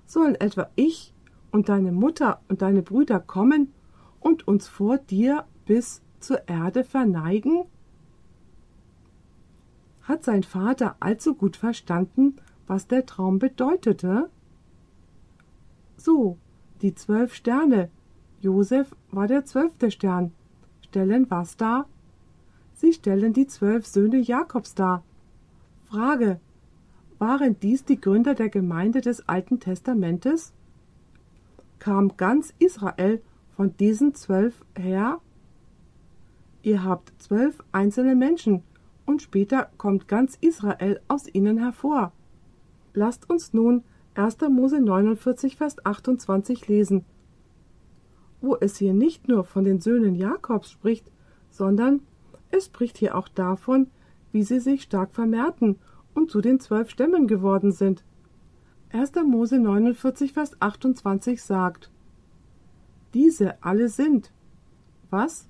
[0.07, 1.13] Sollen etwa ich
[1.51, 3.73] und deine Mutter und deine Brüder kommen
[4.21, 7.65] und uns vor dir bis zur Erde verneigen?
[10.03, 12.37] Hat sein Vater allzu gut verstanden,
[12.67, 14.31] was der Traum bedeutete?
[15.97, 16.39] So,
[16.83, 17.91] die zwölf Sterne.
[18.41, 20.33] Josef war der zwölfte Stern.
[20.83, 21.89] Stellen was dar?
[22.75, 25.03] Sie stellen die zwölf Söhne Jakobs dar.
[25.87, 26.41] Frage.
[27.19, 30.53] Waren dies die Gründer der Gemeinde des Alten Testamentes?
[31.79, 33.23] Kam ganz Israel
[33.57, 35.21] von diesen zwölf her?
[36.63, 38.63] Ihr habt zwölf einzelne Menschen,
[39.07, 42.13] und später kommt ganz Israel aus ihnen hervor.
[42.93, 44.39] Lasst uns nun 1.
[44.51, 47.05] Mose 49, Vers 28 lesen,
[48.41, 51.11] wo es hier nicht nur von den Söhnen Jakobs spricht,
[51.51, 52.01] sondern
[52.51, 53.89] es spricht hier auch davon,
[54.33, 55.79] wie sie sich stark vermehrten
[56.17, 58.03] und zu den zwölf Stämmen geworden sind.
[58.93, 59.13] 1.
[59.27, 61.91] Mose 49, Vers 28 sagt,
[63.15, 64.33] Diese alle sind.
[65.11, 65.49] Was?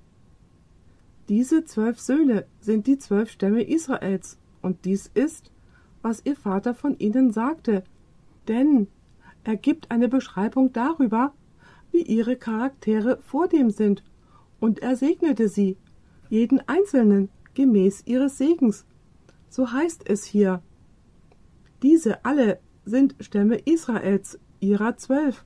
[1.29, 5.51] Diese zwölf Söhne sind die zwölf Stämme Israels, und dies ist,
[6.01, 7.83] was ihr Vater von ihnen sagte,
[8.47, 8.87] denn
[9.43, 11.33] er gibt eine Beschreibung darüber,
[11.91, 14.03] wie ihre Charaktere vor dem sind,
[14.59, 15.77] und er segnete sie,
[16.29, 18.85] jeden einzelnen, gemäß ihres Segens.
[19.49, 20.61] So heißt es hier.
[21.81, 25.45] Diese alle sind Stämme Israels, ihrer zwölf,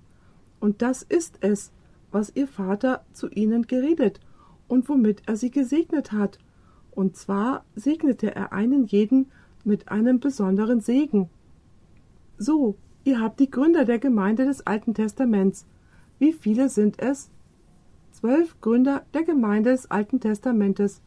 [0.60, 1.74] und das ist es,
[2.12, 4.20] was ihr Vater zu ihnen geredet
[4.68, 6.38] und womit er sie gesegnet hat.
[6.92, 9.32] Und zwar segnete er einen jeden
[9.64, 11.30] mit einem besonderen Segen.
[12.38, 15.66] So, ihr habt die Gründer der Gemeinde des Alten Testaments.
[16.20, 17.30] Wie viele sind es?
[18.12, 21.02] Zwölf Gründer der Gemeinde des Alten Testamentes.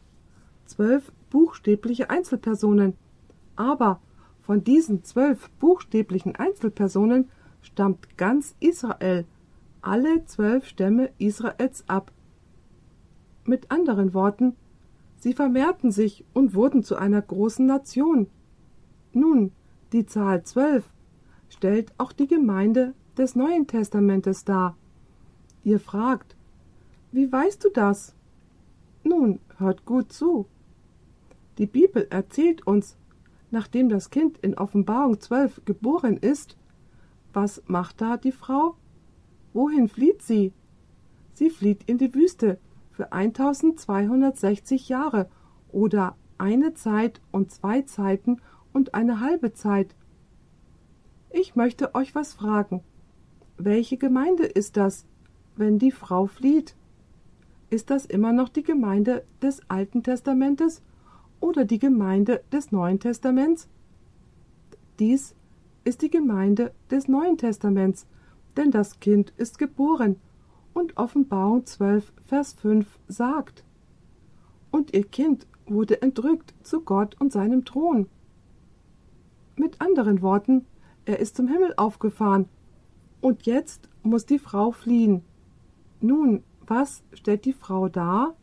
[0.65, 2.93] Zwölf buchstäbliche Einzelpersonen.
[3.57, 3.99] Aber
[4.41, 7.29] von diesen zwölf buchstäblichen Einzelpersonen
[7.61, 9.25] stammt ganz Israel,
[9.81, 12.13] alle zwölf Stämme Israels ab.
[13.43, 14.55] Mit anderen Worten,
[15.17, 18.27] sie vermehrten sich und wurden zu einer großen Nation.
[19.11, 19.51] Nun,
[19.91, 20.89] die Zahl zwölf
[21.49, 24.77] stellt auch die Gemeinde des Neuen Testamentes dar.
[25.65, 26.37] Ihr fragt,
[27.11, 28.15] wie weißt du das?
[29.03, 30.47] Nun, hört gut zu.
[31.57, 32.97] Die Bibel erzählt uns,
[33.51, 36.57] nachdem das Kind in Offenbarung zwölf geboren ist,
[37.33, 38.75] was macht da die Frau?
[39.53, 40.53] Wohin flieht sie?
[41.33, 42.59] Sie flieht in die Wüste,
[42.91, 45.29] für 1260 Jahre
[45.69, 48.41] oder eine Zeit und zwei Zeiten
[48.73, 49.95] und eine halbe Zeit.
[51.29, 52.83] Ich möchte euch was fragen.
[53.57, 55.05] Welche Gemeinde ist das,
[55.55, 56.75] wenn die Frau flieht?
[57.69, 60.81] Ist das immer noch die Gemeinde des Alten Testamentes
[61.45, 63.69] oder die Gemeinde des Neuen Testaments?
[64.97, 65.35] Dies
[65.83, 68.07] ist die Gemeinde des Neuen Testaments,
[68.57, 70.15] denn das Kind ist geboren
[70.73, 73.63] und Offenbarung 12, Vers 5 sagt.
[74.71, 78.07] Und ihr Kind wurde entrückt zu Gott und seinem Thron.
[79.55, 80.65] Mit anderen Worten,
[81.05, 82.49] er ist zum Himmel aufgefahren,
[83.21, 85.21] und jetzt muss die Frau fliehen.
[86.01, 88.35] Nun, was stellt die Frau dar?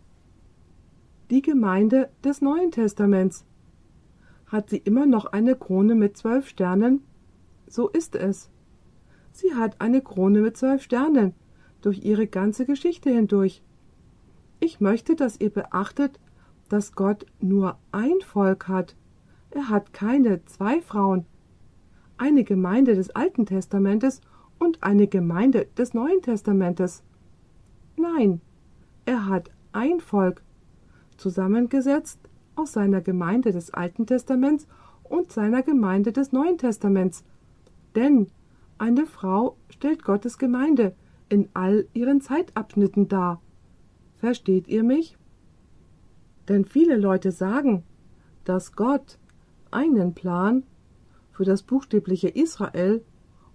[1.32, 3.46] Die Gemeinde des Neuen Testaments.
[4.48, 7.00] Hat sie immer noch eine Krone mit zwölf Sternen?
[7.66, 8.50] So ist es.
[9.32, 11.32] Sie hat eine Krone mit zwölf Sternen,
[11.80, 13.62] durch ihre ganze Geschichte hindurch.
[14.60, 16.20] Ich möchte, dass ihr beachtet,
[16.68, 18.94] dass Gott nur ein Volk hat.
[19.52, 21.24] Er hat keine zwei Frauen.
[22.18, 24.20] Eine Gemeinde des Alten Testamentes
[24.58, 27.02] und eine Gemeinde des Neuen Testamentes.
[27.96, 28.42] Nein,
[29.06, 30.42] er hat ein Volk,
[31.22, 32.18] zusammengesetzt
[32.56, 34.66] aus seiner Gemeinde des Alten Testaments
[35.04, 37.24] und seiner Gemeinde des Neuen Testaments.
[37.94, 38.26] Denn
[38.76, 40.94] eine Frau stellt Gottes Gemeinde,
[41.28, 43.40] in all ihren Zeitabschnitten dar.
[44.18, 45.16] Versteht ihr mich?
[46.48, 47.84] Denn viele Leute sagen,
[48.44, 49.18] dass Gott
[49.70, 50.64] einen Plan
[51.30, 53.04] für das buchstäbliche Israel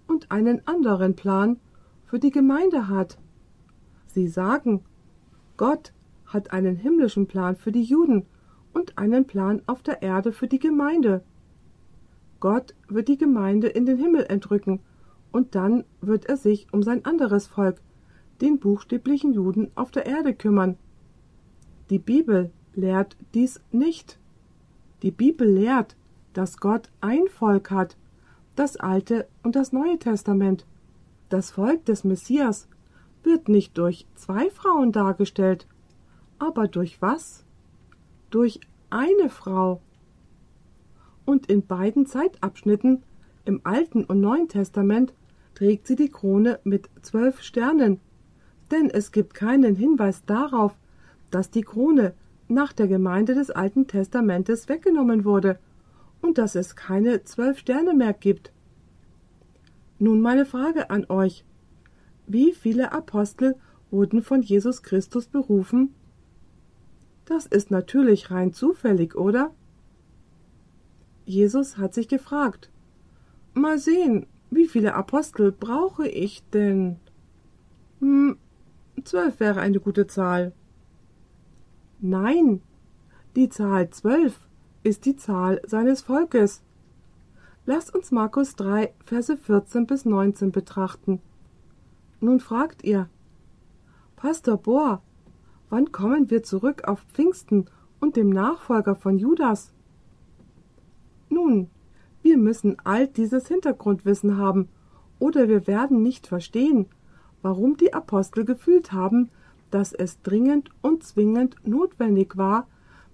[0.06, 1.60] und einen anderen Plan
[2.06, 3.18] für die Gemeinde hat.
[4.06, 4.82] Sie sagen,
[5.58, 5.92] Gott
[6.28, 8.26] hat einen himmlischen Plan für die Juden
[8.72, 11.22] und einen Plan auf der Erde für die Gemeinde.
[12.40, 14.80] Gott wird die Gemeinde in den Himmel entrücken
[15.32, 17.80] und dann wird er sich um sein anderes Volk,
[18.40, 20.76] den buchstäblichen Juden auf der Erde kümmern.
[21.90, 24.18] Die Bibel lehrt dies nicht.
[25.02, 25.96] Die Bibel lehrt,
[26.32, 27.96] dass Gott ein Volk hat,
[28.54, 30.66] das Alte und das Neue Testament.
[31.28, 32.68] Das Volk des Messias
[33.22, 35.66] wird nicht durch zwei Frauen dargestellt,
[36.38, 37.44] aber durch was?
[38.30, 38.60] Durch
[38.90, 39.80] eine Frau.
[41.24, 43.02] Und in beiden Zeitabschnitten,
[43.44, 45.12] im Alten und Neuen Testament,
[45.54, 48.00] trägt sie die Krone mit zwölf Sternen.
[48.70, 50.76] Denn es gibt keinen Hinweis darauf,
[51.30, 52.14] dass die Krone
[52.48, 55.58] nach der Gemeinde des Alten Testamentes weggenommen wurde
[56.22, 58.52] und dass es keine zwölf Sterne mehr gibt.
[59.98, 61.44] Nun meine Frage an euch.
[62.26, 63.56] Wie viele Apostel
[63.90, 65.94] wurden von Jesus Christus berufen?
[67.28, 69.50] Das ist natürlich rein zufällig, oder?
[71.26, 72.70] Jesus hat sich gefragt.
[73.52, 76.96] Mal sehen, wie viele Apostel brauche ich denn?
[78.00, 78.38] Hm,
[79.04, 80.52] zwölf wäre eine gute Zahl.
[82.00, 82.62] Nein,
[83.36, 84.48] die Zahl zwölf
[84.82, 86.62] ist die Zahl seines Volkes.
[87.66, 91.20] Lasst uns Markus 3, Verse 14 bis 19 betrachten.
[92.20, 93.10] Nun fragt ihr,
[94.16, 95.02] Pastor Bohr,
[95.70, 97.66] wann kommen wir zurück auf Pfingsten
[98.00, 99.72] und dem Nachfolger von Judas?
[101.28, 101.68] Nun,
[102.22, 104.68] wir müssen all dieses Hintergrundwissen haben,
[105.18, 106.86] oder wir werden nicht verstehen,
[107.42, 109.30] warum die Apostel gefühlt haben,
[109.70, 112.66] dass es dringend und zwingend notwendig war,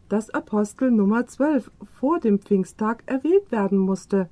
[0.08, 4.28] dass Apostel Nummer 12 vor dem Pfingsttag erwählt werden musste.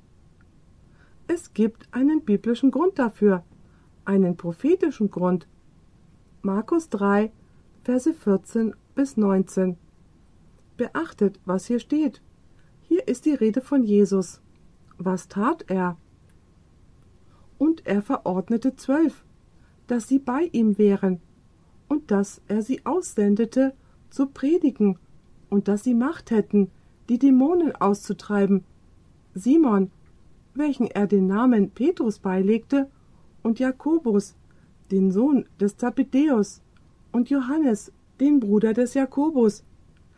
[1.27, 3.43] Es gibt einen biblischen Grund dafür,
[4.05, 5.47] einen prophetischen Grund.
[6.41, 7.31] Markus 3,
[7.83, 9.77] Verse 14 bis 19.
[10.77, 12.21] Beachtet, was hier steht.
[12.81, 14.41] Hier ist die Rede von Jesus.
[14.97, 15.97] Was tat er?
[17.57, 19.25] Und er verordnete zwölf,
[19.87, 21.19] dass sie bei ihm wären
[21.93, 23.73] und dass er sie aussendete,
[24.09, 24.97] zu predigen,
[25.49, 26.71] und dass sie Macht hätten,
[27.07, 28.63] die Dämonen auszutreiben.
[29.35, 29.91] Simon,
[30.55, 32.89] welchen er den Namen Petrus beilegte,
[33.43, 34.35] und Jakobus,
[34.89, 36.62] den Sohn des Zebedäus,
[37.13, 39.63] und Johannes, den Bruder des Jakobus,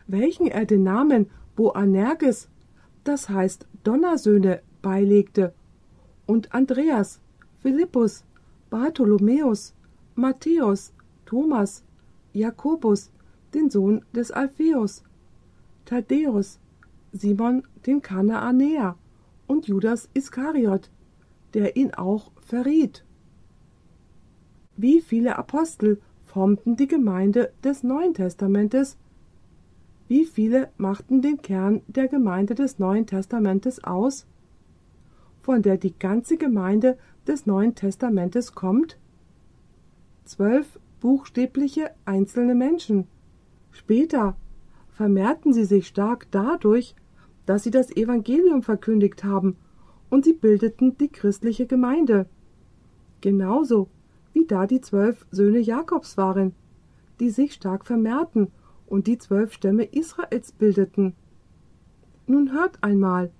[0.08, 2.50] welchen er den Namen Boanerges,
[3.04, 5.54] das heißt Donnersöhne, beilegte,
[6.26, 7.22] und Andreas,
[7.60, 8.24] Philippus,
[8.72, 9.76] Bartholomäus,
[10.16, 10.94] Matthäus,
[11.26, 11.84] Thomas,
[12.34, 13.12] Jakobus,
[13.54, 15.04] den Sohn des Alpheus,
[15.86, 16.60] Thaddäus,
[17.12, 18.98] Simon den Kanaanäer
[19.48, 20.90] und Judas Iskariot,
[21.54, 23.06] der ihn auch verriet.
[24.76, 26.02] Wie viele Apostel
[26.36, 28.98] formten die Gemeinde des Neuen Testamentes?
[30.10, 34.28] Wie viele machten den Kern der Gemeinde des Neuen Testamentes aus,
[35.44, 38.98] von der die ganze Gemeinde des Neuen Testamentes kommt?
[40.26, 43.08] Zwölf buchstäbliche einzelne Menschen.
[43.72, 44.36] Später
[44.90, 46.96] vermehrten sie sich stark dadurch,
[47.46, 49.56] dass sie das Evangelium verkündigt haben,
[50.10, 52.28] und sie bildeten die christliche Gemeinde.
[53.22, 53.88] Genauso
[54.36, 56.54] wie da die zwölf Söhne Jakobs waren,
[57.22, 58.52] die sich stark vermehrten
[58.86, 61.16] und die zwölf Stämme Israels bildeten.
[62.28, 63.32] Nun hört einmal,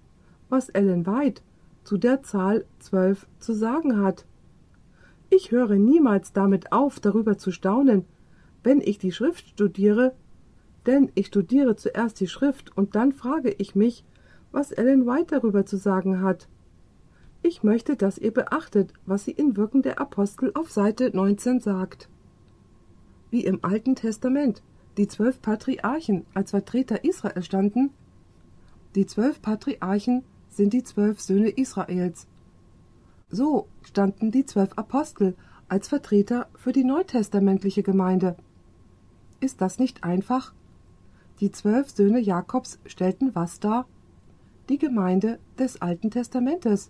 [0.48, 1.42] was Ellen White
[1.84, 4.26] zu der Zahl zwölf zu sagen hat.
[5.30, 8.06] Ich höre niemals damit auf, darüber zu staunen,
[8.64, 10.14] wenn ich die Schrift studiere,
[10.86, 14.06] denn ich studiere zuerst die Schrift und dann frage ich mich,
[14.54, 16.48] was Ellen White darüber zu sagen hat.
[17.48, 22.10] Ich möchte, dass ihr beachtet, was sie in Wirken der Apostel auf Seite 19 sagt.
[23.30, 24.64] Wie im Alten Testament
[24.98, 27.92] die zwölf Patriarchen als Vertreter Israel standen,
[28.96, 32.26] die zwölf Patriarchen sind die zwölf Söhne Israels.
[33.30, 35.36] So standen die zwölf Apostel
[35.68, 38.38] als Vertreter für die neutestamentliche Gemeinde.
[39.40, 40.56] Ist das nicht einfach?
[41.42, 43.86] Die zwölf Söhne Jakobs stellten was dar?
[44.68, 46.90] Die Gemeinde des Alten Testamentes.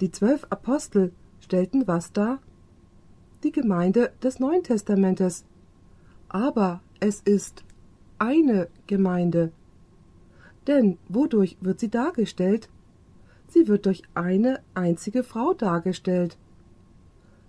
[0.00, 2.40] Die zwölf Apostel stellten was dar?
[3.42, 5.44] Die Gemeinde des Neuen Testamentes.
[6.28, 7.62] Aber es ist
[8.18, 9.52] eine Gemeinde.
[10.66, 12.68] Denn wodurch wird sie dargestellt?
[13.48, 16.38] Sie wird durch eine einzige Frau dargestellt.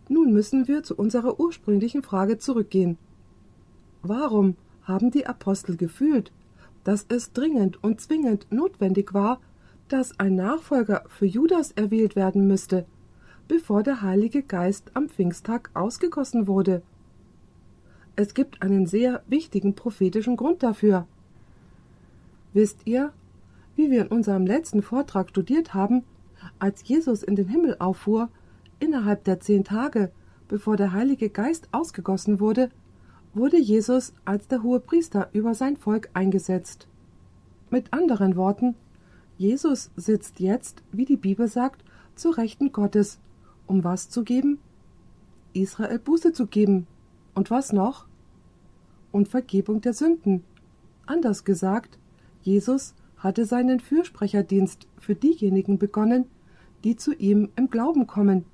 [0.08, 2.98] Nun müssen wir zu unserer ursprünglichen Frage zurückgehen.
[4.04, 6.32] Warum haben die Apostel gefühlt,
[6.84, 9.40] dass es dringend und zwingend notwendig war,
[9.88, 12.86] dass ein Nachfolger für Judas erwählt werden müsste,
[13.48, 16.82] bevor der Heilige Geist am Pfingsttag ausgegossen wurde?
[18.16, 21.06] Es gibt einen sehr wichtigen prophetischen Grund dafür.
[22.54, 23.12] Wisst ihr,
[23.76, 26.04] wie wir in unserem letzten Vortrag studiert haben,
[26.60, 28.30] als Jesus in den Himmel auffuhr,
[28.80, 30.12] innerhalb der zehn Tage,
[30.48, 32.70] bevor der Heilige Geist ausgegossen wurde,
[33.34, 36.88] wurde Jesus als der hohe Priester über sein Volk eingesetzt.
[37.70, 38.76] Mit anderen Worten,
[39.38, 41.84] Jesus sitzt jetzt, wie die Bibel sagt,
[42.16, 43.20] zu Rechten Gottes,
[43.68, 44.60] um was zu geben?
[45.54, 46.88] Israel Buße zu geben.
[47.34, 48.06] Und was noch?
[49.12, 50.44] Und Vergebung der Sünden.
[51.06, 51.98] Anders gesagt,
[52.42, 56.26] Jesus hatte seinen Fürsprecherdienst für diejenigen begonnen,
[56.84, 58.46] die zu ihm im Glauben kommen,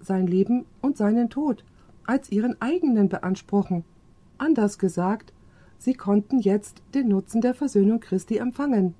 [0.00, 1.64] sein Leben und seinen Tod
[2.04, 3.84] als ihren eigenen beanspruchen.
[4.38, 5.32] Anders gesagt,
[5.78, 8.94] sie konnten jetzt den Nutzen der Versöhnung Christi empfangen.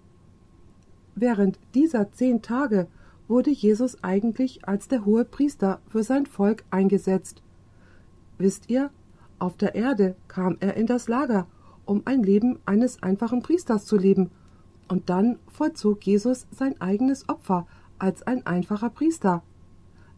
[1.18, 2.88] Während dieser zehn Tage
[3.26, 7.42] wurde Jesus eigentlich als der hohe Priester für sein Volk eingesetzt.
[8.36, 8.90] Wisst ihr,
[9.38, 11.46] auf der Erde kam er in das Lager,
[11.86, 14.30] um ein Leben eines einfachen Priesters zu leben,
[14.88, 17.66] und dann vollzog Jesus sein eigenes Opfer
[17.98, 19.42] als ein einfacher Priester.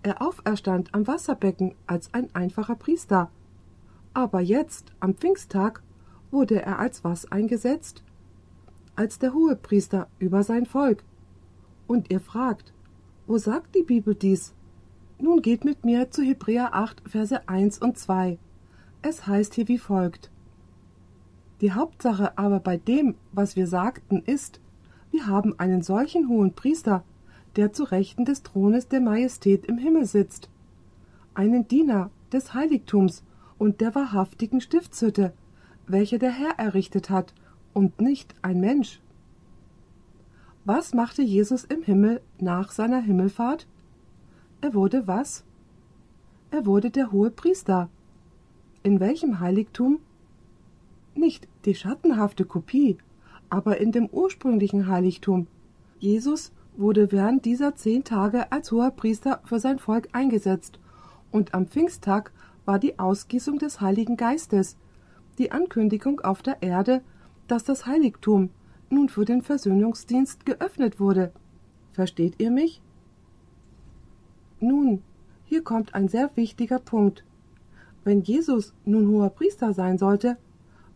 [0.03, 3.31] Er auferstand am Wasserbecken als ein einfacher Priester.
[4.15, 5.83] Aber jetzt, am Pfingsttag,
[6.31, 8.03] wurde er als was eingesetzt?
[8.99, 11.05] Als der Hohepriester über sein Volk.
[11.87, 12.73] Und ihr fragt,
[13.29, 14.55] wo sagt die Bibel dies?
[15.21, 18.39] Nun geht mit mir zu Hebräer 8, Verse 1 und 2.
[19.01, 20.33] Es heißt hier wie folgt.
[21.61, 24.59] Die Hauptsache aber bei dem, was wir sagten, ist,
[25.13, 27.05] wir haben einen solchen hohen Priester,
[27.55, 30.51] der zu Rechten des Thrones der Majestät im Himmel sitzt,
[31.35, 33.23] einen Diener des Heiligtums
[33.59, 35.33] und der wahrhaftigen Stiftshütte,
[35.87, 37.33] welche der Herr errichtet hat
[37.79, 39.01] und nicht ein Mensch.
[40.65, 43.69] Was machte Jesus im Himmel nach seiner Himmelfahrt?
[44.61, 45.45] Er wurde was?
[46.51, 47.89] Er wurde der hohe Priester.
[48.83, 50.01] In welchem Heiligtum?
[51.15, 52.99] Nicht die schattenhafte Kopie,
[53.49, 55.47] aber in dem ursprünglichen Heiligtum.
[56.01, 60.81] Jesus wurde während dieser zehn Tage als hoher Priester für sein Volk eingesetzt,
[61.31, 62.33] und am Pfingsttag
[62.65, 64.77] war die Ausgießung des Heiligen Geistes,
[65.39, 67.03] die Ankündigung auf der Erde,
[67.49, 68.51] dass das Heiligtum
[68.91, 71.33] nun für den Versöhnungsdienst geöffnet wurde.
[71.93, 72.81] Versteht ihr mich?
[74.61, 75.03] Nun,
[75.45, 77.25] hier kommt ein sehr wichtiger Punkt.
[78.05, 80.37] Wenn Jesus nun hoher Priester sein sollte,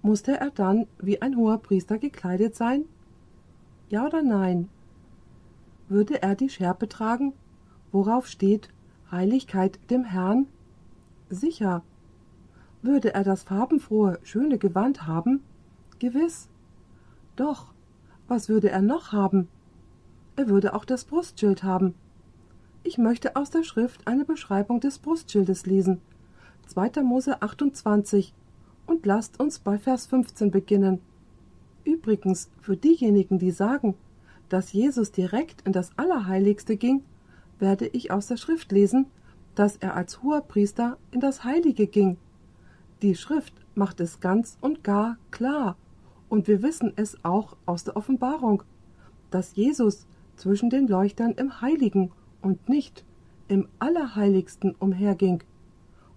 [0.02, 2.84] musste er dann wie ein hoher Priester gekleidet sein?
[3.88, 4.68] Ja oder nein?
[5.88, 7.34] Würde er die Schärpe tragen,
[7.92, 8.68] worauf steht
[9.10, 10.46] Heiligkeit dem Herrn?
[11.28, 11.82] Sicher.
[12.80, 15.42] Würde er das farbenfrohe, schöne Gewand haben?
[16.02, 16.48] Gewiss.
[17.36, 17.66] Doch,
[18.26, 19.46] was würde er noch haben?
[20.34, 21.94] Er würde auch das Brustschild haben.
[22.82, 26.00] Ich möchte aus der Schrift eine Beschreibung des Brustschildes lesen.
[26.66, 27.04] 2.
[27.04, 28.34] Mose 28,
[28.88, 31.00] und lasst uns bei Vers 15 beginnen.
[31.84, 33.94] Übrigens, für diejenigen, die sagen,
[34.48, 37.04] dass Jesus direkt in das Allerheiligste ging,
[37.60, 39.06] werde ich aus der Schrift lesen,
[39.54, 42.16] dass er als hoher Priester in das Heilige ging.
[43.02, 45.76] Die Schrift macht es ganz und gar klar,
[46.32, 48.62] und wir wissen es auch aus der Offenbarung,
[49.30, 52.10] dass Jesus zwischen den Leuchtern im Heiligen
[52.40, 53.04] und nicht
[53.48, 55.42] im Allerheiligsten umherging,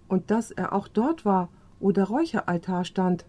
[0.08, 1.50] und dass er auch dort war,
[1.80, 3.26] wo der Räucheraltar stand.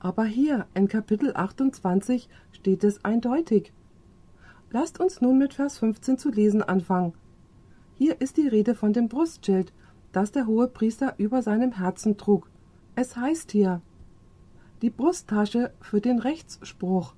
[0.00, 3.72] Aber hier in Kapitel 28 steht es eindeutig.
[4.70, 7.14] Lasst uns nun mit Vers 15 zu lesen anfangen.
[7.94, 9.72] Hier ist die Rede von dem Brustschild,
[10.12, 12.50] das der hohe Priester über seinem Herzen trug.
[12.96, 13.80] Es heißt hier
[14.82, 17.14] die Brusttasche für den Rechtsspruch.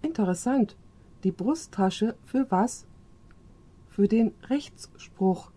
[0.00, 0.76] Interessant.
[1.24, 2.86] Die Brusttasche für was?
[3.88, 5.50] Für den Rechtsspruch.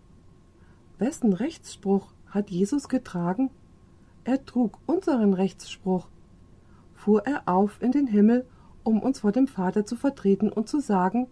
[0.98, 3.50] Wessen Rechtsspruch hat Jesus getragen?
[4.24, 6.08] Er trug unseren Rechtsspruch.
[6.94, 8.44] Fuhr er auf in den Himmel,
[8.82, 11.28] um uns vor dem Vater zu vertreten und zu sagen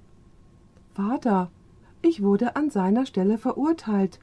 [0.94, 1.50] Vater,
[2.02, 4.20] ich wurde an seiner Stelle verurteilt.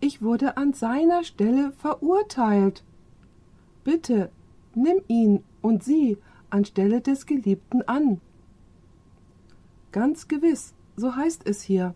[0.00, 2.84] Ich wurde an seiner Stelle verurteilt.
[3.84, 4.30] Bitte,
[4.78, 6.18] nimm ihn und sie
[6.50, 8.20] anstelle des Geliebten an.
[9.92, 11.94] Ganz gewiss, so heißt es hier.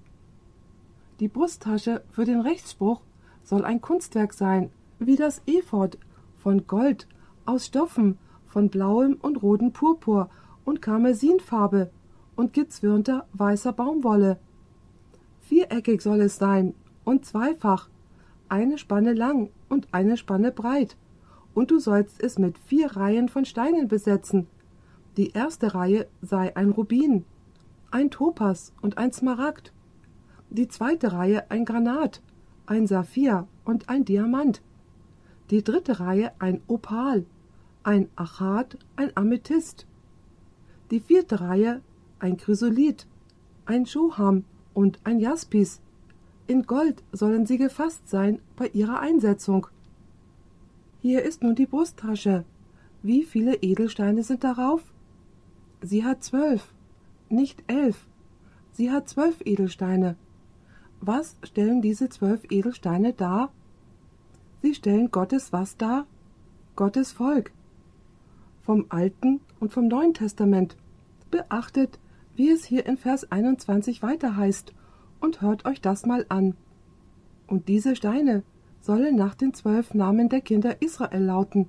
[1.21, 3.01] Die Brusttasche für den Rechtsspruch
[3.45, 5.99] soll ein Kunstwerk sein, wie das Ephod,
[6.37, 7.07] von Gold,
[7.45, 10.29] aus Stoffen, von blauem und rotem Purpur
[10.65, 11.91] und Karmesinfarbe
[12.37, 14.39] und gezwirnter weißer Baumwolle.
[15.41, 16.75] Viereckig soll es sein
[17.05, 17.89] und zweifach,
[18.49, 20.97] eine Spanne lang und eine Spanne breit,
[21.55, 24.47] und du sollst es mit vier Reihen von Steinen besetzen.
[25.17, 27.25] Die erste Reihe sei ein Rubin,
[27.91, 29.73] ein Topas und ein Smaragd,
[30.51, 32.23] die zweite Reihe ein Granat,
[32.67, 34.63] ein Saphir und ein Diamant,
[35.51, 37.27] die dritte Reihe ein Opal,
[37.83, 39.87] ein Achat, ein Amethyst,
[40.91, 41.83] die vierte Reihe
[42.19, 43.07] ein Chrysolith,
[43.67, 44.45] ein Shoham
[44.75, 45.81] und ein Jaspis.
[46.47, 49.67] In Gold sollen sie gefasst sein bei ihrer Einsetzung.
[51.03, 52.45] Hier ist nun die Brusttasche.
[53.03, 54.85] Wie viele Edelsteine sind darauf?
[55.81, 56.73] Sie hat zwölf,
[57.29, 58.07] nicht elf.
[58.71, 60.15] Sie hat zwölf Edelsteine.
[61.01, 63.53] Was stellen diese zwölf Edelsteine dar?
[64.63, 66.07] Sie stellen Gottes was dar?
[66.77, 67.51] Gottes Volk.
[68.61, 70.77] vom Alten und vom Neuen Testament.
[71.33, 71.99] Beachtet,
[72.37, 74.73] wie es hier in Vers 21 weiter heißt,
[75.19, 76.55] und hört euch das mal an.
[77.49, 78.45] Und diese Steine
[78.83, 81.69] sollen nach den zwölf Namen der Kinder Israel lauten.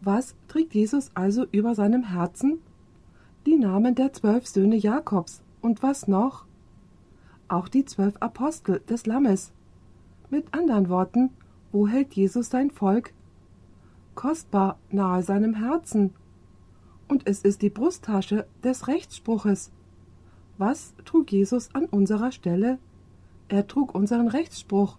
[0.00, 2.58] Was trägt Jesus also über seinem Herzen?
[3.46, 5.42] Die Namen der zwölf Söhne Jakobs.
[5.60, 6.46] Und was noch?
[7.46, 9.52] Auch die zwölf Apostel des Lammes.
[10.30, 11.30] Mit anderen Worten,
[11.70, 13.12] wo hält Jesus sein Volk?
[14.14, 16.14] Kostbar nahe seinem Herzen.
[17.06, 19.70] Und es ist die Brusttasche des Rechtsspruches.
[20.58, 22.78] Was trug Jesus an unserer Stelle?
[23.48, 24.96] Er trug unseren Rechtsspruch.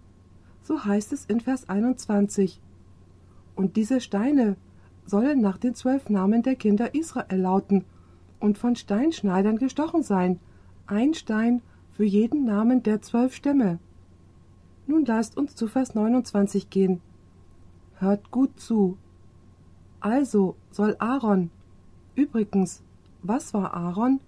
[0.64, 2.60] So heißt es in Vers 21.
[3.54, 4.56] Und diese Steine
[5.04, 7.84] sollen nach den zwölf Namen der Kinder Israel lauten
[8.40, 10.40] und von Steinschneidern gestochen sein,
[10.86, 11.60] ein Stein
[11.92, 13.78] für jeden Namen der zwölf Stämme.
[14.86, 17.02] Nun lasst uns zu Vers 29 gehen.
[17.98, 18.96] Hört gut zu.
[20.00, 21.50] Also soll Aaron.
[22.14, 22.82] Übrigens,
[23.22, 24.20] was war Aaron?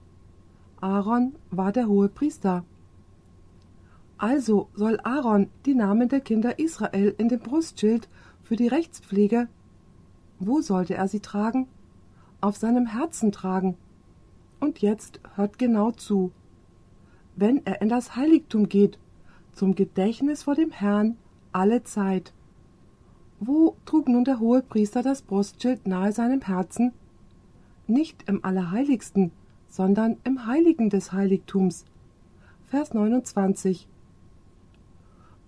[0.82, 2.64] Aaron war der hohe Priester.
[4.18, 8.08] Also soll Aaron die Namen der Kinder Israel in dem Brustschild
[8.42, 9.48] für die Rechtspflege.
[10.38, 11.68] Wo sollte er sie tragen?
[12.40, 13.76] Auf seinem Herzen tragen.
[14.58, 16.32] Und jetzt hört genau zu.
[17.34, 18.98] Wenn er in das Heiligtum geht,
[19.52, 21.16] zum Gedächtnis vor dem Herrn
[21.52, 22.32] alle Zeit.
[23.38, 26.92] Wo trug nun der hohe Priester das Brustschild nahe seinem Herzen?
[27.86, 29.32] Nicht im Allerheiligsten,
[29.68, 31.84] sondern im Heiligen des Heiligtums.
[32.66, 33.88] Vers 29.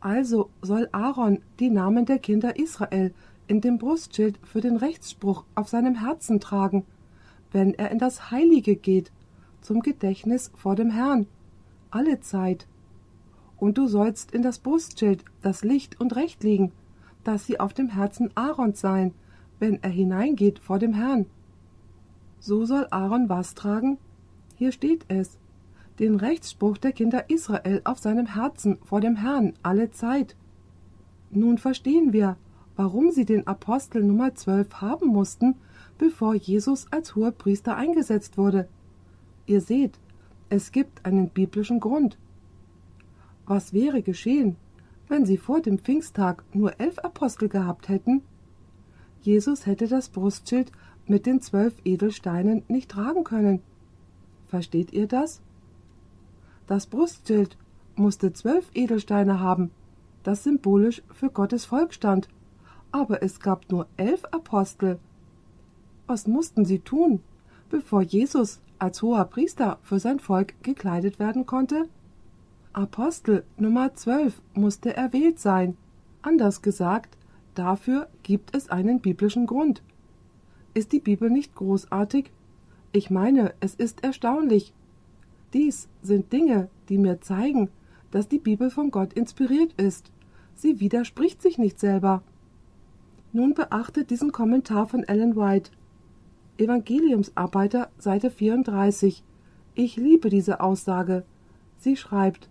[0.01, 3.12] Also soll Aaron die Namen der Kinder Israel
[3.49, 6.84] in dem Brustschild für den Rechtsspruch auf seinem Herzen tragen,
[7.51, 9.11] wenn er in das Heilige geht,
[9.61, 11.26] zum Gedächtnis vor dem Herrn,
[11.90, 12.66] alle Zeit.
[13.57, 16.72] Und du sollst in das Brustschild das Licht und Recht legen,
[17.24, 19.12] dass sie auf dem Herzen Aarons sein,
[19.59, 21.26] wenn er hineingeht vor dem Herrn.
[22.38, 23.99] So soll Aaron was tragen?
[24.55, 25.38] Hier steht es,
[25.99, 30.36] den Rechtsspruch der Kinder Israel auf seinem Herzen vor dem Herrn alle Zeit.
[31.30, 32.36] Nun verstehen wir,
[32.76, 35.57] warum sie den Apostel Nummer 12 haben mussten,
[35.99, 38.68] bevor Jesus als hoher Priester eingesetzt wurde.
[39.46, 39.99] Ihr seht,
[40.49, 42.16] es gibt einen biblischen Grund.
[43.46, 44.57] Was wäre geschehen,
[45.09, 48.22] wenn sie vor dem Pfingsttag nur elf Apostel gehabt hätten?
[49.22, 50.70] Jesus hätte das Brustschild
[51.07, 53.61] mit den zwölf Edelsteinen nicht tragen können.
[54.46, 55.40] Versteht ihr das?
[56.69, 57.57] Das Brustschild
[57.97, 59.71] musste zwölf Edelsteine haben,
[60.23, 62.29] das symbolisch für Gottes Volk stand,
[62.93, 64.99] aber es gab nur elf Apostel.
[66.07, 67.21] Was mussten sie tun,
[67.71, 71.89] bevor Jesus als hoher Priester für sein Volk gekleidet werden konnte?
[72.75, 75.75] Apostel Nummer zwölf musste erwählt sein.
[76.21, 77.16] Anders gesagt,
[77.55, 79.83] dafür gibt es einen biblischen Grund.
[80.75, 82.31] Ist die Bibel nicht großartig?
[82.93, 84.75] Ich meine, es ist erstaunlich,
[85.53, 87.70] dies sind Dinge, die mir zeigen,
[88.11, 90.11] dass die Bibel von Gott inspiriert ist.
[90.55, 92.22] Sie widerspricht sich nicht selber.
[93.32, 95.70] Nun beachtet diesen Kommentar von Ellen White.
[96.59, 99.22] Evangeliumsarbeiter, Seite 34.
[99.74, 101.24] Ich liebe diese Aussage.
[101.78, 102.49] Sie schreibt,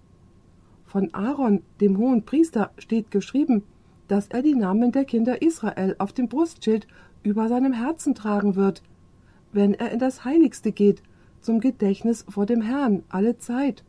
[0.86, 3.64] von Aaron, dem hohen Priester, steht geschrieben,
[4.08, 6.88] dass er die Namen der Kinder Israel auf dem Brustschild
[7.24, 8.82] über seinem Herzen tragen wird,
[9.52, 11.02] wenn er in das Heiligste geht
[11.48, 13.86] zum Gedächtnis vor dem Herrn alle Zeit.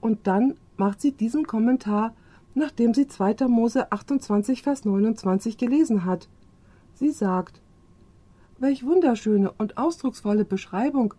[0.00, 2.16] Und dann macht sie diesen Kommentar,
[2.56, 3.46] nachdem sie 2.
[3.46, 6.28] Mose 28, Vers 29 gelesen hat.
[6.94, 7.60] Sie sagt,
[8.58, 11.14] Welch wunderschöne und ausdrucksvolle Beschreibung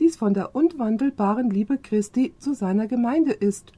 [0.00, 3.72] dies von der unwandelbaren Liebe Christi zu seiner Gemeinde ist.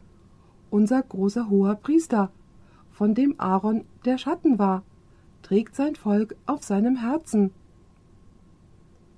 [0.70, 2.30] Unser großer hoher Priester,
[2.92, 4.82] von dem Aaron der Schatten war,
[5.42, 7.50] trägt sein Volk auf seinem Herzen.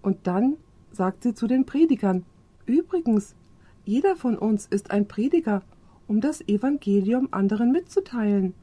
[0.02, 0.56] Und dann
[0.92, 2.24] sagt sie zu den Predigern.
[2.66, 3.34] Übrigens,
[3.84, 5.62] jeder von uns ist ein Prediger,
[6.06, 8.54] um das Evangelium anderen mitzuteilen.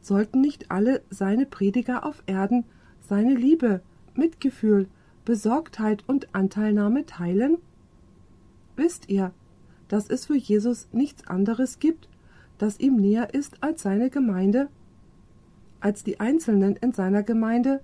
[0.00, 2.64] Sollten nicht alle seine Prediger auf Erden
[3.00, 3.82] seine Liebe,
[4.14, 4.88] Mitgefühl,
[5.24, 7.58] Besorgtheit und Anteilnahme teilen?
[8.76, 9.32] Wisst ihr,
[9.88, 12.08] dass es für Jesus nichts anderes gibt,
[12.58, 14.68] das ihm näher ist als seine Gemeinde,
[15.80, 17.80] als die Einzelnen in seiner Gemeinde?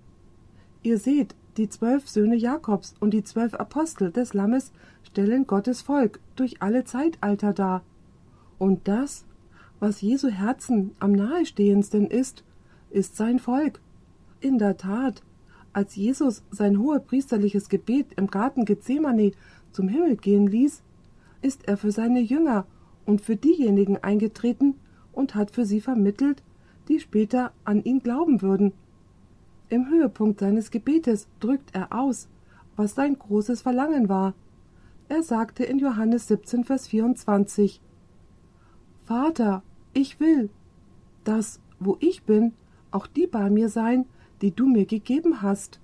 [0.82, 6.20] Ihr seht, die zwölf Söhne Jakobs und die zwölf Apostel des Lammes stellen Gottes Volk
[6.34, 7.82] durch alle Zeitalter dar.
[8.58, 9.24] Und das,
[9.80, 12.44] was Jesu Herzen am nahestehendsten ist,
[12.90, 13.80] ist sein Volk.
[14.40, 15.22] In der Tat,
[15.72, 19.32] als Jesus sein hohepriesterliches Gebet im Garten Gethsemane
[19.72, 20.82] zum Himmel gehen ließ,
[21.42, 22.66] ist er für seine Jünger
[23.04, 24.74] und für diejenigen eingetreten
[25.12, 26.42] und hat für sie vermittelt,
[26.88, 28.72] die später an ihn glauben würden.
[29.68, 32.28] Im Höhepunkt seines Gebetes drückt er aus,
[32.76, 34.34] was sein großes Verlangen war.
[35.08, 37.80] Er sagte in Johannes 17, Vers 24,
[39.04, 39.62] Vater,
[39.92, 40.50] ich will,
[41.24, 42.52] dass, wo ich bin,
[42.90, 44.06] auch die bei mir sein,
[44.40, 45.80] die du mir gegeben hast.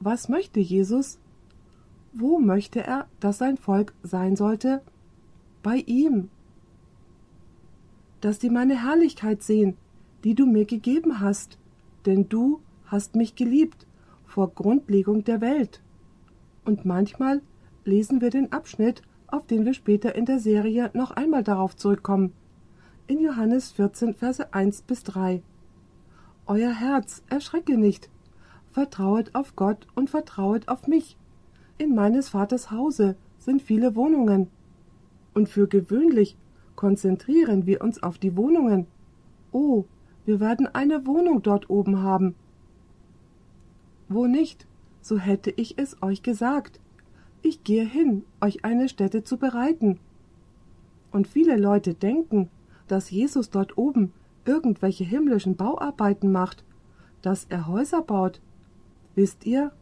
[0.00, 1.18] Was möchte Jesus?
[2.12, 4.82] Wo möchte er, dass sein Volk sein sollte?
[5.62, 6.30] Bei ihm.
[8.20, 9.76] Dass sie meine Herrlichkeit sehen,
[10.24, 11.58] die du mir gegeben hast,
[12.06, 13.86] denn du hast mich geliebt
[14.26, 15.82] vor Grundlegung der Welt.
[16.64, 17.42] Und manchmal
[17.84, 22.32] lesen wir den Abschnitt, auf den wir später in der Serie noch einmal darauf zurückkommen.
[23.06, 25.42] In Johannes 14, Verse 1 bis 3.
[26.46, 28.08] Euer Herz erschrecke nicht.
[28.70, 31.16] Vertrauet auf Gott und vertrauet auf mich.
[31.78, 34.48] In meines Vaters Hause sind viele Wohnungen.
[35.34, 36.36] Und für gewöhnlich
[36.74, 38.86] konzentrieren wir uns auf die Wohnungen.
[39.52, 39.84] Oh,
[40.26, 42.34] wir werden eine Wohnung dort oben haben.
[44.08, 44.66] Wo nicht,
[45.00, 46.80] so hätte ich es euch gesagt.
[47.42, 50.00] Ich gehe hin, euch eine Stätte zu bereiten.
[51.12, 52.50] Und viele Leute denken,
[52.88, 54.12] dass Jesus dort oben
[54.44, 56.64] irgendwelche himmlischen Bauarbeiten macht,
[57.22, 58.40] dass er Häuser baut.
[59.14, 59.72] Wisst ihr,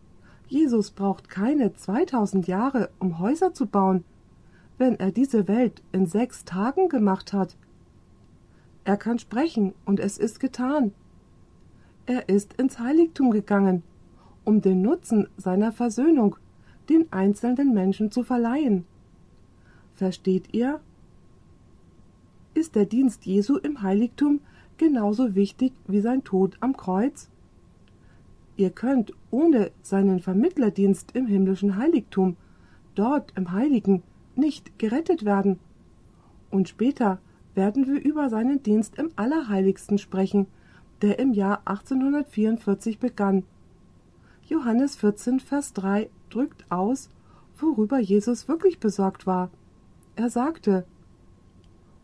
[0.47, 4.05] Jesus braucht keine 2000 Jahre, um Häuser zu bauen,
[4.77, 7.57] wenn er diese Welt in sechs Tagen gemacht hat.
[8.85, 10.93] Er kann sprechen und es ist getan.
[12.07, 13.83] Er ist ins Heiligtum gegangen,
[14.45, 16.37] um den Nutzen seiner Versöhnung
[16.91, 18.85] den einzelnen Menschen zu verleihen.
[19.95, 20.81] Versteht ihr?
[22.53, 24.41] Ist der Dienst Jesu im Heiligtum
[24.77, 27.31] genauso wichtig wie sein Tod am Kreuz?
[28.57, 32.37] Ihr könnt ohne seinen Vermittlerdienst im himmlischen Heiligtum,
[32.95, 34.03] dort im Heiligen,
[34.37, 35.59] nicht gerettet werden.
[36.51, 37.19] Und später
[37.55, 40.47] werden wir über seinen Dienst im Allerheiligsten sprechen,
[41.03, 43.45] der im Jahr 1844 begann.
[44.47, 47.11] Johannes 14, Vers 3 drückt aus,
[47.59, 49.51] worüber Jesus wirklich besorgt war.
[50.17, 50.85] Er sagte,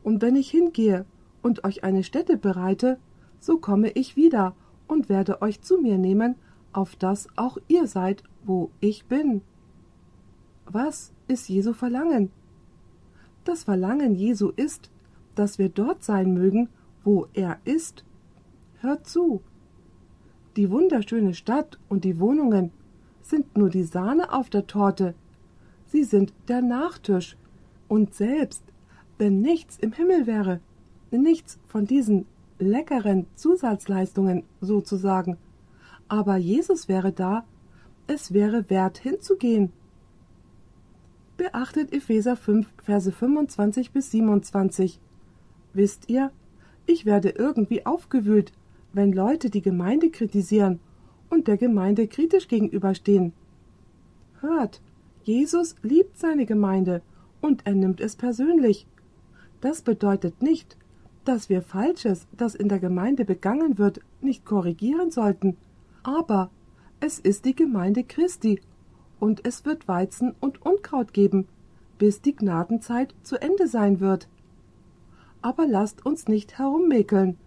[0.03, 1.05] Und wenn ich hingehe
[1.43, 2.99] und euch eine Stätte bereite,
[3.39, 4.55] so komme ich wieder
[4.87, 6.37] und werde euch zu mir nehmen,
[6.73, 9.43] auf dass auch ihr seid, wo ich bin.
[10.67, 12.31] Was ist Jesu Verlangen?
[13.45, 14.91] Das Verlangen Jesu ist,
[15.35, 16.68] dass wir dort sein mögen,
[17.05, 18.05] wo er ist.
[18.81, 19.43] Hört zu.
[20.57, 22.72] Die wunderschöne Stadt und die Wohnungen
[23.22, 25.14] sind nur die Sahne auf der Torte.
[25.87, 27.37] Sie sind der Nachtisch.
[27.89, 28.62] Und selbst,
[29.18, 30.61] wenn nichts im Himmel wäre,
[31.11, 32.26] nichts von diesen
[32.59, 35.39] leckeren Zusatzleistungen sozusagen,
[36.09, 37.45] aber Jesus wäre da,
[38.07, 39.72] es wäre wert hinzugehen.
[41.37, 45.01] Beachtet Epheser 5, Verse 25 bis 27.
[45.73, 46.31] Wisst ihr,
[46.87, 48.53] ich werde irgendwie aufgewühlt,
[48.93, 50.81] wenn Leute die Gemeinde kritisieren
[51.29, 53.33] und der Gemeinde kritisch gegenüberstehen.
[54.41, 54.81] Hört,
[55.23, 57.03] Jesus liebt seine Gemeinde
[57.41, 58.87] und er nimmt es persönlich.
[59.61, 60.77] Das bedeutet nicht,
[61.25, 65.57] dass wir Falsches, das in der Gemeinde begangen wird, nicht korrigieren sollten.
[66.03, 66.51] Aber
[66.99, 68.61] es ist die Gemeinde Christi
[69.18, 71.47] und es wird Weizen und Unkraut geben,
[71.99, 74.29] bis die Gnadenzeit zu Ende sein wird.
[75.43, 77.38] Aber lasst uns nicht herummäkeln,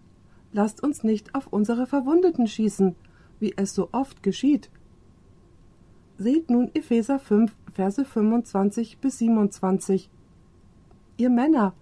[0.52, 2.96] lasst uns nicht auf unsere Verwundeten schießen,
[3.40, 4.70] wie es so oft geschieht.
[6.16, 10.10] Seht nun Epheser 5, Verse 25 bis 27.
[11.16, 11.74] Ihr Männer,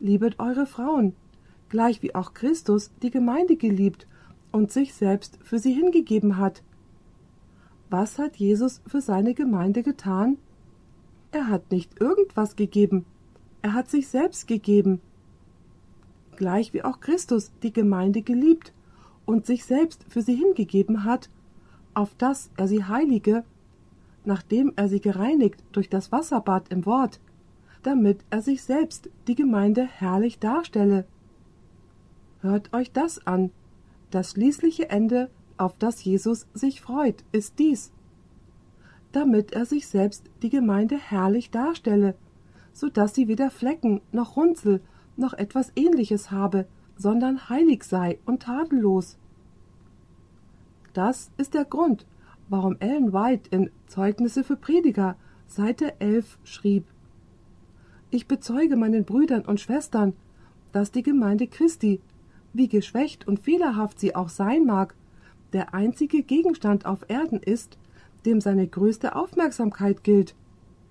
[0.00, 1.14] liebet eure Frauen,
[1.68, 4.06] gleich wie auch Christus die Gemeinde geliebt
[4.52, 6.62] und sich selbst für sie hingegeben hat.
[7.90, 10.38] Was hat Jesus für seine Gemeinde getan?
[11.32, 13.04] Er hat nicht irgendwas gegeben,
[13.62, 15.00] er hat sich selbst gegeben.
[16.38, 18.72] Gleich wie auch Christus die Gemeinde geliebt
[19.26, 21.30] und sich selbst für sie hingegeben hat,
[21.94, 23.42] auf dass er sie heilige,
[24.24, 27.18] nachdem er sie gereinigt durch das Wasserbad im Wort,
[27.82, 31.06] damit er sich selbst die Gemeinde herrlich darstelle.
[32.40, 33.50] Hört euch das an.
[34.12, 37.90] Das schließliche Ende, auf das Jesus sich freut, ist dies.
[39.10, 42.14] Damit er sich selbst die Gemeinde herrlich darstelle,
[42.72, 44.80] so dass sie weder Flecken noch Runzel
[45.18, 46.66] noch etwas ähnliches habe,
[46.96, 49.18] sondern heilig sei und tadellos.
[50.92, 52.06] Das ist der Grund,
[52.48, 55.16] warum Ellen White in Zeugnisse für Prediger
[55.46, 56.84] Seite 11 schrieb:
[58.10, 60.14] Ich bezeuge meinen Brüdern und Schwestern,
[60.72, 62.00] dass die Gemeinde Christi,
[62.52, 64.94] wie geschwächt und fehlerhaft sie auch sein mag,
[65.52, 67.78] der einzige Gegenstand auf Erden ist,
[68.26, 70.34] dem seine größte Aufmerksamkeit gilt,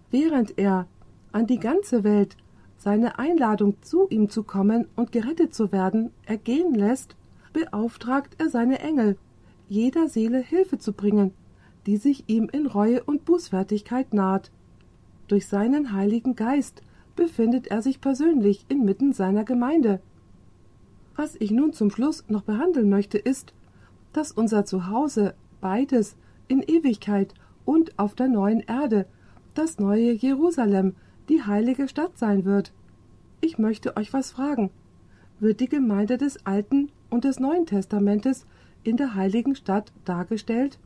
[0.09, 0.87] während er
[1.31, 2.37] an die ganze Welt
[2.77, 7.15] seine Einladung zu ihm zu kommen und gerettet zu werden ergehen lässt,
[7.53, 9.17] beauftragt er seine Engel,
[9.67, 11.33] jeder Seele Hilfe zu bringen,
[11.85, 14.51] die sich ihm in Reue und Bußfertigkeit naht.
[15.27, 16.83] Durch seinen Heiligen Geist
[17.15, 19.99] befindet er sich persönlich inmitten seiner Gemeinde.
[21.15, 23.53] Was ich nun zum Schluss noch behandeln möchte, ist,
[24.13, 26.15] dass unser Zuhause beides
[26.47, 27.33] in Ewigkeit
[27.65, 29.07] und auf der neuen Erde,
[29.55, 30.95] das neue Jerusalem,
[31.29, 32.73] die heilige Stadt sein wird.
[33.41, 34.71] Ich möchte euch was fragen.
[35.39, 38.45] Wird die Gemeinde des Alten und des Neuen Testamentes
[38.83, 40.79] in der heiligen Stadt dargestellt?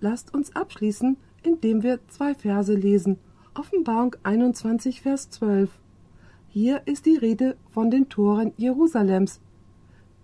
[0.00, 3.18] Lasst uns abschließen, indem wir zwei Verse lesen.
[3.54, 5.70] Offenbarung 21, Vers 12.
[6.48, 9.40] Hier ist die Rede von den Toren Jerusalems.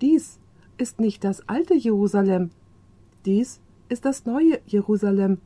[0.00, 0.38] Dies
[0.76, 2.50] ist nicht das alte Jerusalem,
[3.24, 5.38] dies ist das neue Jerusalem,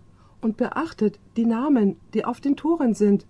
[0.46, 3.26] und beachtet die Namen, die auf den Toren sind.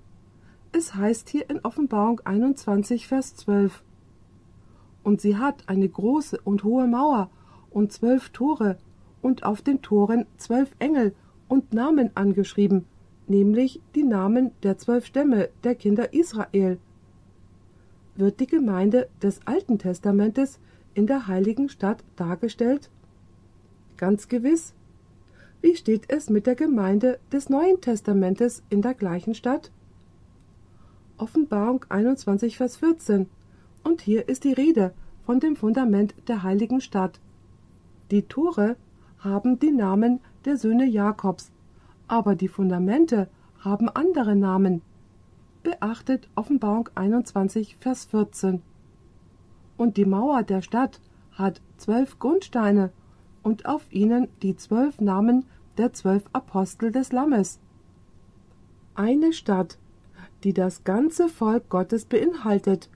[0.73, 3.83] Es heißt hier in Offenbarung 21, Vers 12.
[5.03, 7.31] Und sie hat eine große und hohe Mauer
[7.71, 8.77] und zwölf Tore,
[9.23, 11.15] und auf den Toren zwölf Engel
[11.49, 12.85] und Namen angeschrieben,
[13.29, 16.79] nämlich die Namen der zwölf Stämme der Kinder Israel.
[18.15, 20.61] Wird die Gemeinde des Alten Testamentes
[20.93, 22.91] in der heiligen Stadt dargestellt?
[23.97, 24.75] Ganz gewiss.
[25.61, 29.71] Wie steht es mit der Gemeinde des Neuen Testamentes in der gleichen Stadt?
[31.19, 33.29] Offenbarung 21, Vers 14.
[33.83, 34.93] Und hier ist die Rede
[35.25, 37.21] von dem Fundament der heiligen Stadt.
[38.11, 38.77] Die Tore
[39.19, 41.51] haben die Namen der Söhne Jakobs,
[42.07, 43.29] aber die Fundamente
[43.59, 44.83] haben andere Namen.
[45.63, 48.63] Beachtet Offenbarung 21, Vers 14
[49.77, 51.01] und die Mauer der Stadt
[51.33, 52.91] hat zwölf Grundsteine
[53.47, 55.45] und auf ihnen die zwölf Namen
[55.79, 57.61] der zwölf Apostel des Lammes.
[58.97, 59.79] Eine Stadt,
[60.43, 62.91] die das ganze Volk Gottes beinhaltet,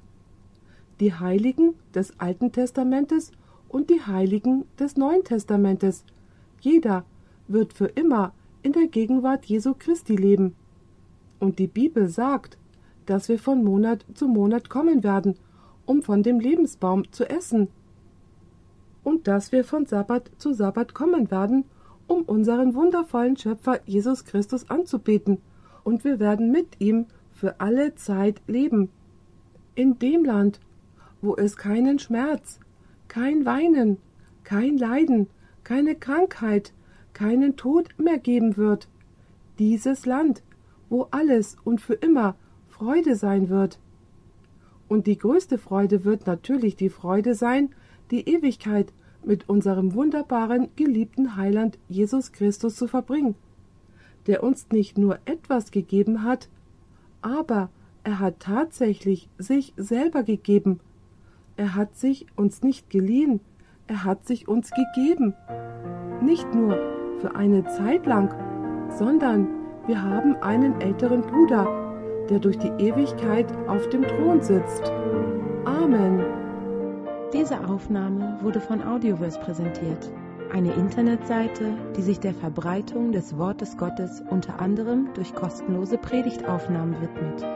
[0.99, 3.31] die Heiligen des Alten Testamentes
[3.69, 6.05] und die Heiligen des Neuen Testamentes.
[6.61, 7.05] Jeder
[7.47, 8.33] wird für immer
[8.65, 10.57] in der Gegenwart Jesu Christi leben.
[11.39, 12.59] Und die Bibel sagt,
[13.07, 15.37] dass wir von Monat zu Monat kommen werden
[15.91, 17.67] um von dem Lebensbaum zu essen.
[19.03, 21.65] Und dass wir von Sabbat zu Sabbat kommen werden,
[22.07, 25.39] um unseren wundervollen Schöpfer Jesus Christus anzubeten,
[25.85, 28.91] und wir werden mit ihm für alle Zeit leben.
[29.75, 30.61] In dem Land,
[31.23, 32.61] wo es keinen Schmerz,
[33.09, 33.99] kein Weinen,
[34.45, 35.29] kein Leiden,
[35.65, 36.73] keine Krankheit,
[37.13, 38.89] keinen Tod mehr geben wird.
[39.59, 40.43] Dieses Land,
[40.89, 42.35] wo alles und für immer
[42.69, 43.79] Freude sein wird.
[44.89, 47.71] Und die größte Freude wird natürlich die Freude sein,
[48.11, 48.93] die Ewigkeit
[49.25, 53.35] mit unserem wunderbaren, geliebten Heiland Jesus Christus zu verbringen,
[54.27, 56.49] der uns nicht nur etwas gegeben hat,
[57.23, 57.71] aber
[58.03, 60.81] er hat tatsächlich sich selber gegeben.
[61.57, 63.41] Er hat sich uns nicht geliehen,
[63.87, 65.35] er hat sich uns gegeben.
[66.23, 66.79] Nicht nur
[67.21, 68.35] für eine Zeit lang,
[68.99, 69.49] sondern
[69.87, 74.91] wir haben einen älteren Bruder, der durch die Ewigkeit auf dem Thron sitzt.
[75.65, 76.40] Amen.
[77.33, 80.11] Diese Aufnahme wurde von Audioverse präsentiert,
[80.53, 87.47] eine Internetseite, die sich der Verbreitung des Wortes Gottes unter anderem durch kostenlose Predigtaufnahmen widmet.